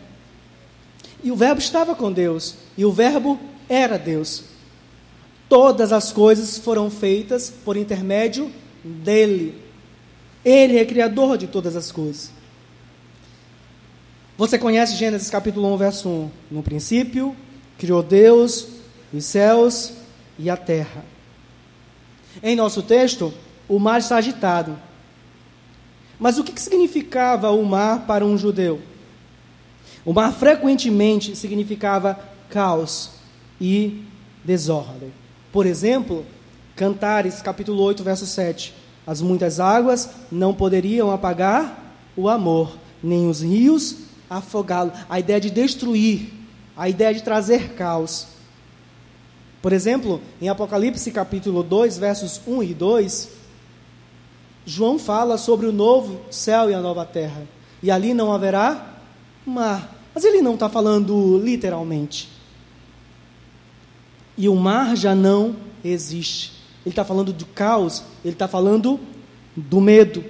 [1.22, 2.54] E o Verbo estava com Deus.
[2.76, 4.44] E o Verbo era Deus.
[5.48, 8.52] Todas as coisas foram feitas por intermédio
[8.84, 9.54] dele.
[10.44, 12.30] Ele é criador de todas as coisas.
[14.36, 16.30] Você conhece Gênesis capítulo 1, verso 1.
[16.50, 17.36] No princípio,
[17.76, 18.68] criou Deus
[19.12, 19.94] os céus
[20.38, 21.04] e a terra.
[22.42, 23.32] Em nosso texto,
[23.68, 24.78] o mar está agitado.
[26.18, 28.80] Mas o que significava o mar para um judeu?
[30.04, 33.10] O mar frequentemente significava caos
[33.60, 34.04] e
[34.44, 35.12] desordem.
[35.52, 36.24] Por exemplo,
[36.78, 38.72] Cantares, capítulo 8, verso 7.
[39.04, 43.96] As muitas águas não poderiam apagar o amor, nem os rios
[44.30, 44.92] afogá-lo.
[45.08, 46.32] A ideia de destruir,
[46.76, 48.28] a ideia de trazer caos.
[49.60, 53.28] Por exemplo, em Apocalipse capítulo 2, versos 1 e 2,
[54.64, 57.42] João fala sobre o novo céu e a nova terra.
[57.82, 59.00] E ali não haverá
[59.44, 59.96] mar.
[60.14, 62.28] Mas ele não está falando literalmente.
[64.36, 66.57] E o mar já não existe.
[66.88, 68.98] Ele está falando do caos, ele está falando
[69.54, 70.24] do medo.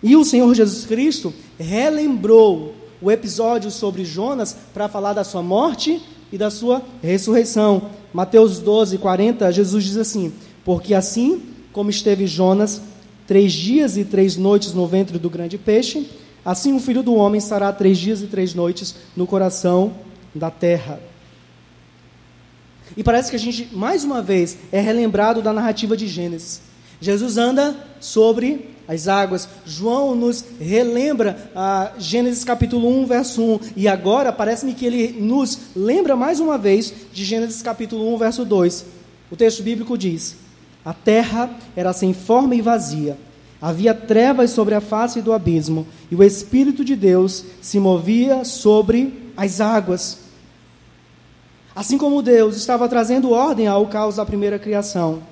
[0.00, 6.00] E o Senhor Jesus Cristo relembrou o episódio sobre Jonas para falar da sua morte
[6.30, 7.90] e da sua ressurreição.
[8.14, 10.32] Mateus 12, 40, Jesus diz assim:
[10.64, 11.42] Porque assim
[11.72, 12.80] como esteve Jonas
[13.26, 16.08] três dias e três noites no ventre do grande peixe,
[16.44, 19.92] assim o filho do homem estará três dias e três noites no coração
[20.32, 21.00] da terra.
[22.96, 26.62] E parece que a gente, mais uma vez, é relembrado da narrativa de Gênesis.
[27.00, 29.48] Jesus anda sobre as águas.
[29.66, 33.60] João nos relembra ah, Gênesis capítulo 1, verso 1.
[33.76, 38.44] E agora parece-me que ele nos lembra mais uma vez de Gênesis capítulo 1, verso
[38.44, 38.86] 2.
[39.30, 40.36] O texto bíblico diz:
[40.84, 43.18] A terra era sem forma e vazia.
[43.60, 49.32] Havia trevas sobre a face do abismo, e o Espírito de Deus se movia sobre
[49.36, 50.25] as águas.
[51.76, 55.22] Assim como Deus estava trazendo ordem ao caos da primeira criação,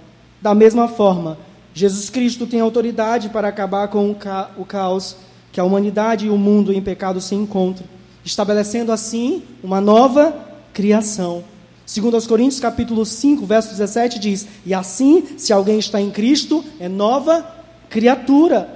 [0.42, 1.38] da mesma forma,
[1.72, 5.16] Jesus Cristo tem autoridade para acabar com o, ca o caos
[5.50, 7.86] que a humanidade e o mundo em pecado se encontram,
[8.22, 10.36] estabelecendo assim uma nova
[10.74, 11.42] criação.
[11.86, 16.62] Segundo aos Coríntios, capítulo 5, verso 17 diz: "E assim, se alguém está em Cristo,
[16.78, 17.42] é nova
[17.88, 18.68] criatura".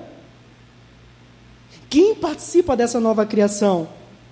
[1.90, 3.88] Quem participa dessa nova criação?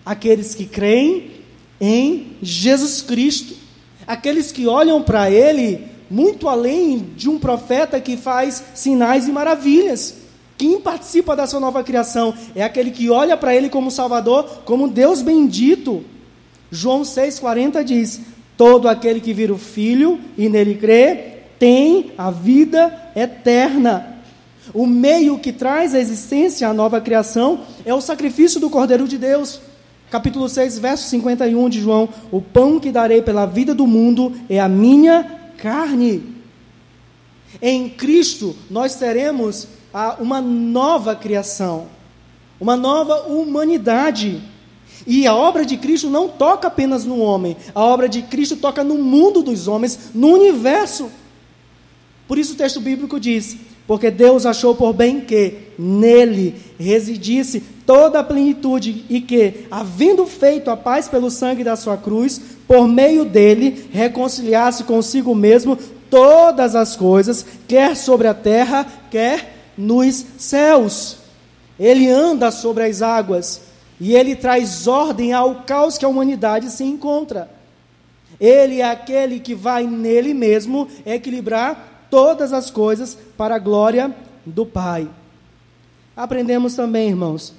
[0.07, 1.37] Aqueles que creem
[1.81, 3.55] em Jesus Cristo.
[4.07, 10.15] Aqueles que olham para ele muito além de um profeta que faz sinais e maravilhas.
[10.57, 15.21] Quem participa dessa nova criação é aquele que olha para ele como Salvador, como Deus
[15.21, 16.03] bendito.
[16.71, 18.21] João 6,40 diz:
[18.57, 24.15] Todo aquele que vira o Filho e nele crê, tem a vida eterna.
[24.73, 29.19] O meio que traz a existência à nova criação é o sacrifício do Cordeiro de
[29.19, 29.61] Deus.
[30.11, 34.61] Capítulo 6, verso 51 de João: O pão que darei pela vida do mundo é
[34.61, 36.37] a minha carne.
[37.61, 39.69] Em Cristo nós teremos
[40.21, 41.89] uma nova criação,
[42.61, 44.43] uma nova humanidade.
[45.07, 48.83] E a obra de Cristo não toca apenas no homem, a obra de Cristo toca
[48.83, 51.11] no mundo dos homens, no universo.
[52.27, 58.19] Por isso o texto bíblico diz: porque Deus achou por bem que nele residisse toda
[58.19, 63.25] a plenitude e que, havendo feito a paz pelo sangue da sua cruz, por meio
[63.25, 65.79] dele reconciliasse consigo mesmo
[66.11, 71.19] todas as coisas, quer sobre a terra, quer nos céus.
[71.79, 73.63] Ele anda sobre as águas
[74.01, 77.49] e ele traz ordem ao caos que a humanidade se encontra.
[78.41, 84.15] Ele é aquele que vai nele mesmo equilibrar todas as coisas para a glória
[84.45, 85.09] do Pai.
[86.17, 87.53] Aprendemos também, irmãos,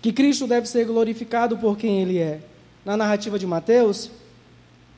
[0.00, 2.40] que Cristo deve ser glorificado por quem Ele é.
[2.84, 4.10] Na narrativa de Mateus,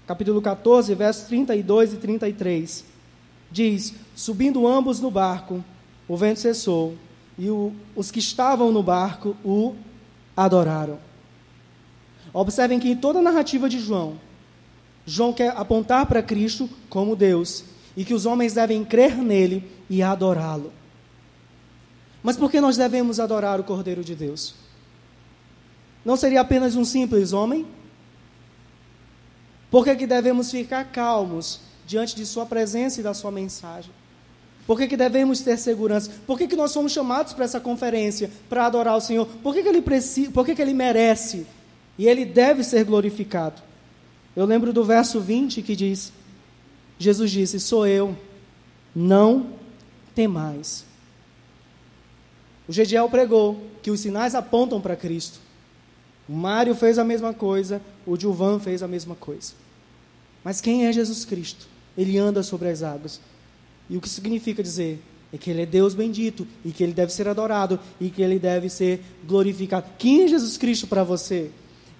[0.06, 2.84] capítulo 14, versos 32 e 33,
[3.50, 5.64] diz: Subindo ambos no barco,
[6.06, 6.94] o vento cessou,
[7.38, 9.74] e o, os que estavam no barco o
[10.36, 10.98] adoraram.
[12.32, 14.20] Observem que em toda a narrativa de João,
[15.06, 17.64] João quer apontar para Cristo como Deus
[17.98, 20.72] e que os homens devem crer nele e adorá-lo.
[22.22, 24.54] Mas por que nós devemos adorar o Cordeiro de Deus?
[26.04, 27.66] Não seria apenas um simples homem?
[29.68, 33.90] Por que, que devemos ficar calmos diante de Sua presença e da Sua mensagem?
[34.64, 36.08] Por que, que devemos ter segurança?
[36.24, 39.26] Por que, que nós somos chamados para essa conferência, para adorar o Senhor?
[39.42, 41.48] Por que, que, ele, precisa, por que, que ele merece
[41.98, 43.60] e ele deve ser glorificado?
[44.36, 46.12] Eu lembro do verso 20 que diz:
[46.98, 48.16] Jesus disse: Sou eu,
[48.94, 49.52] não
[50.14, 50.84] temais.
[52.66, 55.38] O Gediel pregou que os sinais apontam para Cristo.
[56.28, 59.54] O Mário fez a mesma coisa, o Gilvan fez a mesma coisa.
[60.44, 61.66] Mas quem é Jesus Cristo?
[61.98, 63.20] ele anda sobre as águas.
[63.90, 65.02] E o que significa dizer?
[65.32, 68.38] É que ele é Deus bendito e que ele deve ser adorado e que ele
[68.38, 69.86] deve ser glorificado.
[69.98, 71.50] Quem é Jesus Cristo para você?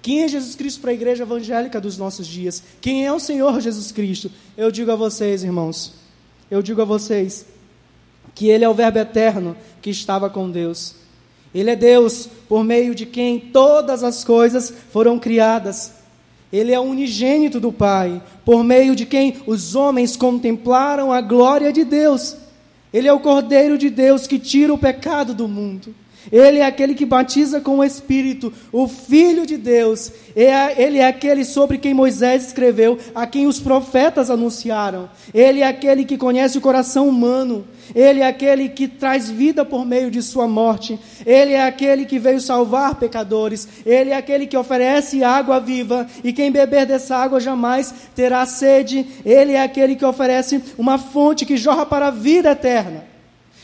[0.01, 2.63] Quem é Jesus Cristo para a igreja evangélica dos nossos dias?
[2.81, 4.31] Quem é o Senhor Jesus Cristo?
[4.57, 5.95] Eu digo a vocês, irmãos,
[6.51, 7.45] eu digo a vocês
[8.35, 10.95] que Ele é o Verbo eterno que estava com Deus.
[11.55, 15.93] Ele é Deus por meio de quem todas as coisas foram criadas.
[16.53, 21.73] Ele é o unigênito do Pai, por meio de quem os homens contemplaram a glória
[21.73, 22.37] de Deus.
[22.93, 25.95] Ele é o Cordeiro de Deus que tira o pecado do mundo.
[26.31, 30.13] Ele é aquele que batiza com o Espírito, o Filho de Deus.
[30.37, 35.09] É ele é aquele sobre quem Moisés escreveu, a quem os profetas anunciaram.
[35.33, 37.65] Ele é aquele que conhece o coração humano.
[37.95, 40.99] Ele é aquele que traz vida por meio de sua morte.
[41.25, 43.67] Ele é aquele que veio salvar pecadores.
[43.85, 46.07] Ele é aquele que oferece água viva.
[46.23, 49.07] E quem beber dessa água jamais terá sede.
[49.25, 53.05] Ele é aquele que oferece uma fonte que jorra para a vida eterna.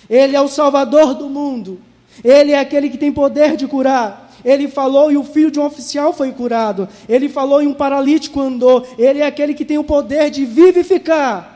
[0.09, 1.81] Ele é o Salvador do mundo.
[2.23, 4.31] Ele é aquele que tem poder de curar.
[4.45, 6.87] Ele falou e o filho de um oficial foi curado.
[7.09, 8.87] Ele falou e um paralítico andou.
[8.99, 11.54] Ele é aquele que tem o poder de vivificar.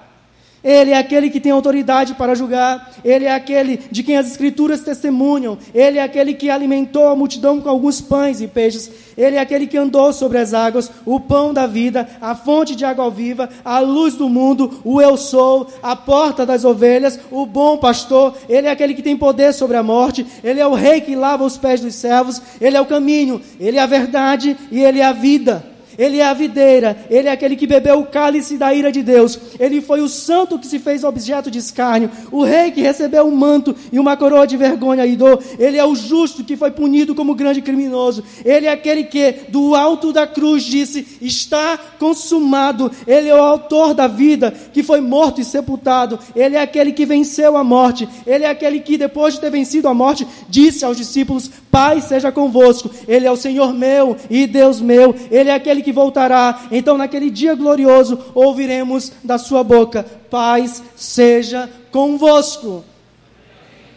[0.63, 4.81] Ele é aquele que tem autoridade para julgar, ele é aquele de quem as escrituras
[4.81, 9.41] testemunham, ele é aquele que alimentou a multidão com alguns pães e peixes, ele é
[9.41, 13.49] aquele que andou sobre as águas, o pão da vida, a fonte de água viva,
[13.65, 18.67] a luz do mundo, o eu sou, a porta das ovelhas, o bom pastor, ele
[18.67, 21.57] é aquele que tem poder sobre a morte, ele é o rei que lava os
[21.57, 25.13] pés dos servos, ele é o caminho, ele é a verdade e ele é a
[25.13, 25.78] vida.
[25.99, 29.37] Ele é a videira, ele é aquele que bebeu o cálice da ira de Deus.
[29.59, 33.35] Ele foi o santo que se fez objeto de escárnio, o rei que recebeu um
[33.35, 35.43] manto e uma coroa de vergonha e dor.
[35.59, 38.23] Ele é o justo que foi punido como grande criminoso.
[38.45, 42.93] Ele é aquele que, do alto da cruz, disse: Está consumado.
[43.05, 46.19] Ele é o autor da vida, que foi morto e sepultado.
[46.37, 48.09] Ele é aquele que venceu a morte.
[48.25, 52.31] Ele é aquele que, depois de ter vencido a morte, disse aos discípulos: Pai seja
[52.31, 52.91] convosco.
[53.09, 55.15] Ele é o Senhor meu e Deus meu.
[55.31, 56.67] Ele é aquele que voltará.
[56.71, 62.85] Então, naquele dia glorioso, ouviremos da sua boca: Paz seja convosco.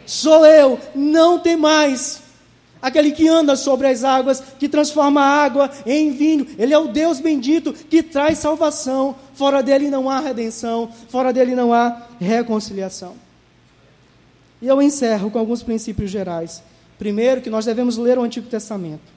[0.06, 2.22] Sou eu, não tem mais.
[2.82, 6.48] Aquele que anda sobre as águas, que transforma a água em vinho.
[6.58, 9.14] Ele é o Deus bendito que traz salvação.
[9.34, 13.14] Fora dele não há redenção, fora dele não há reconciliação.
[14.60, 16.62] E eu encerro com alguns princípios gerais.
[16.98, 19.12] Primeiro, que nós devemos ler o Antigo Testamento.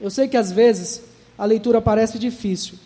[0.00, 1.02] Eu sei que às vezes
[1.36, 2.78] a leitura parece difícil,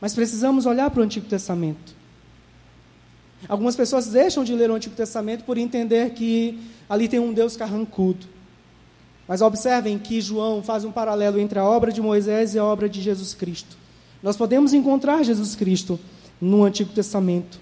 [0.00, 1.94] mas precisamos olhar para o Antigo Testamento.
[3.48, 7.56] Algumas pessoas deixam de ler o Antigo Testamento por entender que ali tem um Deus
[7.56, 8.26] carrancudo.
[9.26, 12.88] Mas observem que João faz um paralelo entre a obra de Moisés e a obra
[12.88, 13.76] de Jesus Cristo.
[14.22, 15.98] Nós podemos encontrar Jesus Cristo
[16.40, 17.60] no Antigo Testamento.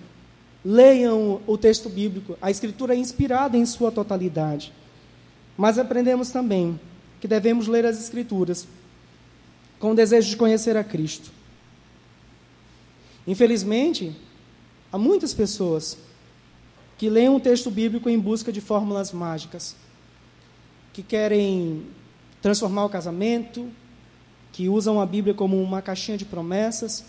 [0.65, 4.73] Leiam o texto bíblico, a Escritura é inspirada em sua totalidade.
[5.57, 6.79] Mas aprendemos também
[7.19, 8.67] que devemos ler as Escrituras
[9.81, 11.33] com o desejo de conhecer a Cristo.
[13.27, 14.15] Infelizmente,
[14.93, 15.97] há muitas pessoas
[16.99, 19.75] que leem um texto bíblico em busca de fórmulas mágicas,
[20.93, 21.87] que querem
[22.43, 23.69] transformar o casamento,
[24.53, 27.05] que usam a Bíblia como uma caixinha de promessas,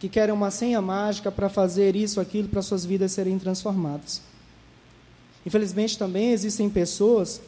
[0.00, 4.22] que querem uma senha mágica para fazer isso, aquilo, para suas vidas serem transformadas.
[5.46, 7.40] Infelizmente, também existem pessoas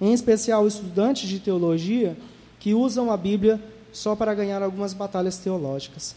[0.00, 2.16] em especial estudantes de teologia,
[2.58, 3.60] que usam a Bíblia
[3.96, 6.14] só para ganhar algumas batalhas teológicas.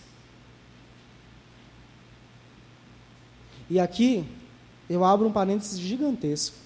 [3.69, 4.25] E aqui
[4.89, 6.57] eu abro um parênteses gigantesco.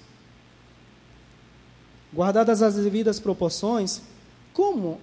[2.12, 4.02] Guardadas as devidas proporções,
[4.54, 5.00] como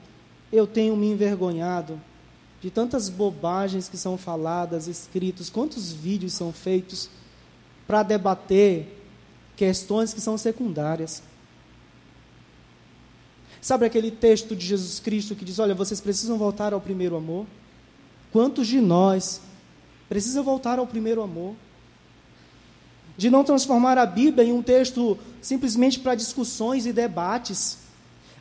[0.52, 2.00] eu tenho me envergonhado
[2.60, 7.08] de tantas bobagens que são faladas, escritos, quantos vídeos são feitos
[7.86, 9.00] para debater
[9.56, 11.22] questões que são secundárias.
[13.60, 17.46] Sabe aquele texto de Jesus Cristo que diz: Olha, vocês precisam voltar ao primeiro amor?
[18.32, 19.40] Quantos de nós
[20.08, 21.54] precisam voltar ao primeiro amor?
[23.16, 27.78] De não transformar a Bíblia em um texto simplesmente para discussões e debates.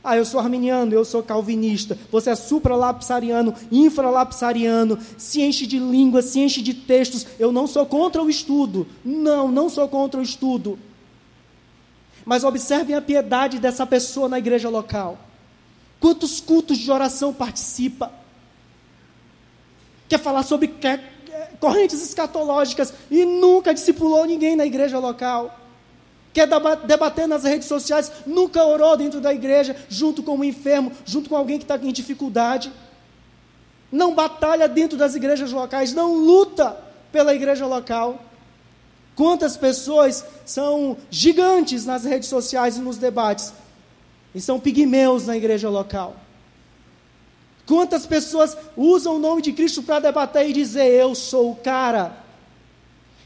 [0.02, 6.26] Ah, eu sou arminiano, eu sou calvinista, você é supralapsariano, infralapsariano, se enche de línguas,
[6.26, 7.28] se enche de textos.
[7.38, 8.88] Eu não sou contra o estudo.
[9.04, 10.80] Não, não sou contra o estudo.
[12.30, 15.18] Mas observem a piedade dessa pessoa na igreja local.
[16.00, 18.12] Quantos cultos de oração participa?
[20.08, 20.72] Quer falar sobre
[21.60, 25.60] correntes escatológicas e nunca discipulou ninguém na igreja local.
[26.32, 26.48] Quer
[26.86, 31.36] debater nas redes sociais, nunca orou dentro da igreja, junto com um enfermo, junto com
[31.36, 32.72] alguém que está em dificuldade.
[33.92, 36.78] Não batalha dentro das igrejas locais, não luta
[37.12, 38.24] pela igreja local.
[39.20, 43.52] Quantas pessoas são gigantes nas redes sociais e nos debates
[44.34, 46.16] e são pigmeus na igreja local?
[47.68, 52.16] Quantas pessoas usam o nome de Cristo para debater e dizer eu sou o cara?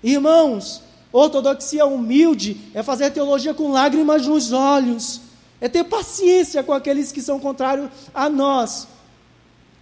[0.04, 0.82] Irmãos,
[1.12, 5.22] ortodoxia humilde é fazer teologia com lágrimas nos olhos,
[5.62, 8.88] é ter paciência com aqueles que são contrários a nós,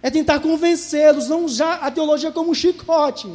[0.02, 3.30] é tentar convencê-los, não usar a teologia como um chicote.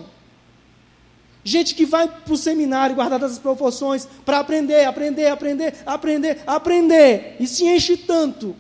[1.47, 7.37] Gente que vai para o seminário, guardadas as proporções, para aprender, aprender, aprender, aprender, aprender.
[7.39, 8.53] E se enche tanto.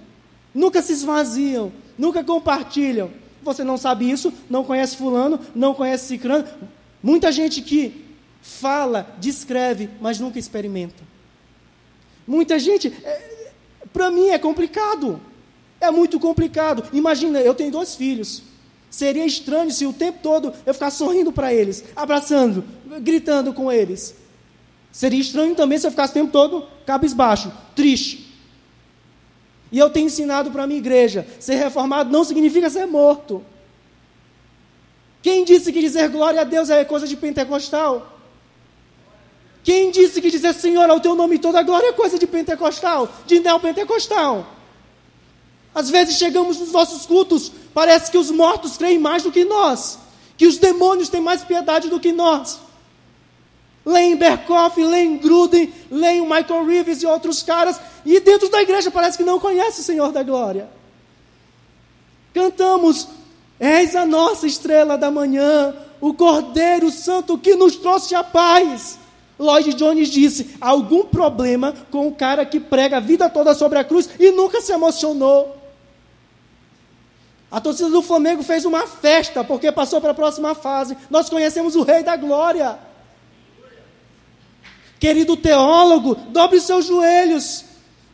[0.55, 3.11] Nunca se esvaziam, nunca compartilham.
[3.43, 6.47] Você não sabe isso, não conhece fulano, não conhece cicrano.
[7.03, 8.05] Muita gente que
[8.41, 11.03] fala, descreve, mas nunca experimenta.
[12.25, 13.51] Muita gente, é,
[13.91, 15.19] para mim é complicado.
[15.81, 16.85] É muito complicado.
[16.93, 18.43] Imagina, eu tenho dois filhos.
[18.89, 22.63] Seria estranho se o tempo todo eu ficasse sorrindo para eles, abraçando,
[23.01, 24.15] gritando com eles.
[24.91, 28.27] Seria estranho também se eu ficasse o tempo todo cabisbaixo, triste.
[29.71, 33.43] E eu tenho ensinado para a minha igreja: ser reformado não significa ser morto.
[35.21, 38.17] Quem disse que dizer glória a Deus é coisa de pentecostal?
[39.63, 43.11] Quem disse que dizer Senhor ao teu nome toda a glória é coisa de pentecostal,
[43.25, 44.47] de neopentecostal?
[45.75, 49.99] Às vezes chegamos nos nossos cultos, parece que os mortos creem mais do que nós,
[50.35, 52.57] que os demônios têm mais piedade do que nós.
[53.85, 59.15] Leem Berkoff, leem Gruden, leem Michael Reeves e outros caras, e dentro da igreja parece
[59.15, 60.67] que não conhece o Senhor da glória.
[62.33, 63.09] Cantamos,
[63.59, 68.97] és a nossa estrela da manhã, o Cordeiro Santo que nos trouxe a paz.
[69.37, 73.83] Lloyd Jones disse: algum problema com o cara que prega a vida toda sobre a
[73.83, 75.66] cruz e nunca se emocionou.
[77.49, 80.97] A torcida do Flamengo fez uma festa porque passou para a próxima fase.
[81.09, 82.77] Nós conhecemos o Rei da Glória.
[84.99, 87.63] Querido teólogo, dobre seus joelhos.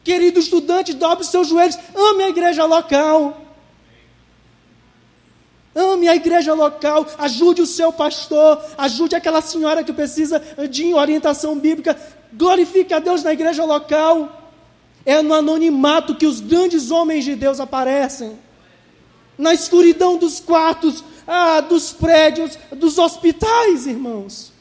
[0.04, 1.78] Querido estudante, dobre seus joelhos.
[1.96, 3.42] Ame a igreja local.
[5.76, 11.58] Ame a igreja local, ajude o seu pastor, ajude aquela senhora que precisa de orientação
[11.58, 12.00] bíblica.
[12.32, 14.52] Glorifique a Deus na igreja local.
[15.04, 18.38] É no anonimato que os grandes homens de Deus aparecem
[19.38, 24.52] na escuridão dos quartos, ah, dos prédios, dos hospitais, irmãos.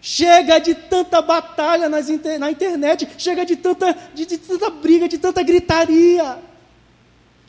[0.00, 5.18] Chega de tanta batalha inter, na internet, chega de tanta, de, de tanta briga, de
[5.18, 6.38] tanta gritaria.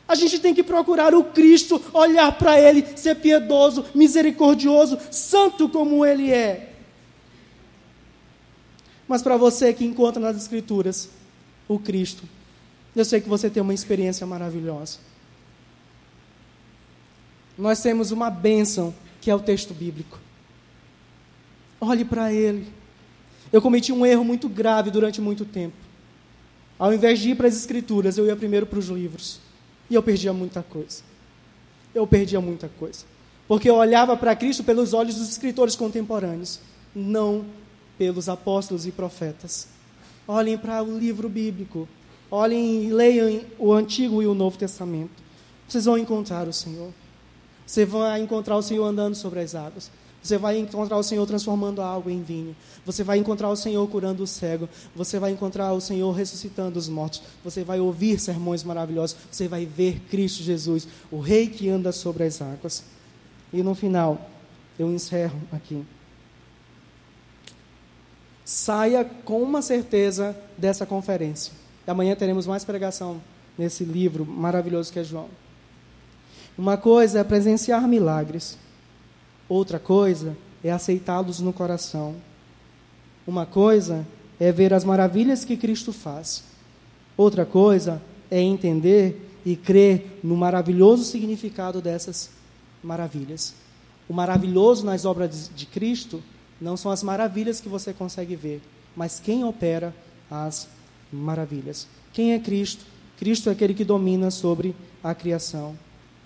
[0.08, 6.04] A gente tem que procurar o Cristo, olhar para Ele, ser piedoso, misericordioso, santo como
[6.04, 6.72] Ele é.
[9.06, 11.08] Mas para você que encontra nas Escrituras
[11.68, 12.24] o Cristo,
[12.96, 15.09] eu sei que você tem uma experiência maravilhosa
[17.60, 20.18] nós temos uma bênção, que é o texto bíblico.
[21.80, 22.66] Olhe para ele.
[23.52, 25.76] Eu cometi um erro muito grave durante muito tempo.
[26.78, 29.40] Ao invés de ir para as escrituras, eu ia primeiro para os livros.
[29.90, 31.02] E eu perdia muita coisa.
[31.94, 33.04] Eu perdia muita coisa.
[33.46, 36.60] Porque eu olhava para Cristo pelos olhos dos escritores contemporâneos,
[36.94, 37.44] não
[37.98, 39.68] pelos apóstolos e profetas.
[40.26, 41.88] Olhem para o livro bíblico.
[42.30, 45.22] Olhem e leiam o Antigo e o Novo Testamento.
[45.68, 46.92] Vocês vão encontrar o Senhor.
[47.70, 49.92] Você vai encontrar o Senhor andando sobre as águas.
[50.20, 52.56] Você vai encontrar o Senhor transformando a água em vinho.
[52.84, 54.68] Você vai encontrar o Senhor curando o cego.
[54.92, 57.22] Você vai encontrar o Senhor ressuscitando os mortos.
[57.44, 59.16] Você vai ouvir sermões maravilhosos.
[59.30, 62.82] Você vai ver Cristo Jesus, o Rei que anda sobre as águas.
[63.52, 64.28] E no final,
[64.76, 65.84] eu encerro aqui.
[68.44, 71.52] Saia com uma certeza dessa conferência.
[71.86, 73.22] Amanhã teremos mais pregação
[73.56, 75.28] nesse livro maravilhoso que é João.
[76.60, 78.58] Uma coisa é presenciar milagres,
[79.48, 82.16] outra coisa é aceitá-los no coração.
[83.26, 84.06] Uma coisa
[84.38, 86.44] é ver as maravilhas que Cristo faz,
[87.16, 92.28] outra coisa é entender e crer no maravilhoso significado dessas
[92.84, 93.54] maravilhas.
[94.06, 96.22] O maravilhoso nas obras de Cristo
[96.60, 98.60] não são as maravilhas que você consegue ver,
[98.94, 99.94] mas quem opera
[100.30, 100.68] as
[101.10, 101.88] maravilhas.
[102.12, 102.84] Quem é Cristo?
[103.16, 105.74] Cristo é aquele que domina sobre a criação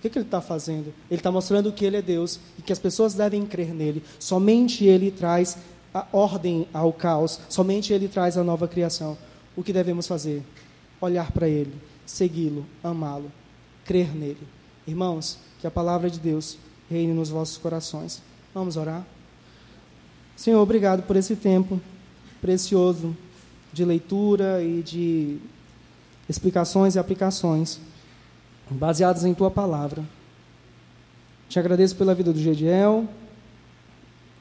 [0.05, 0.93] que, que ele está fazendo?
[1.09, 4.03] Ele está mostrando que ele é Deus e que as pessoas devem crer nele.
[4.19, 5.57] Somente ele traz
[5.93, 9.17] a ordem ao caos, somente ele traz a nova criação.
[9.55, 10.43] O que devemos fazer?
[11.01, 11.73] Olhar para ele,
[12.05, 13.31] segui-lo, amá-lo,
[13.85, 14.47] crer nele.
[14.87, 16.57] Irmãos, que a palavra de Deus
[16.89, 18.21] reine nos vossos corações.
[18.53, 19.05] Vamos orar?
[20.35, 21.79] Senhor, obrigado por esse tempo
[22.41, 23.15] precioso
[23.73, 25.37] de leitura e de
[26.29, 27.79] explicações e aplicações
[28.69, 30.03] baseadas em tua palavra.
[31.47, 33.07] Te agradeço pela vida do Gediel,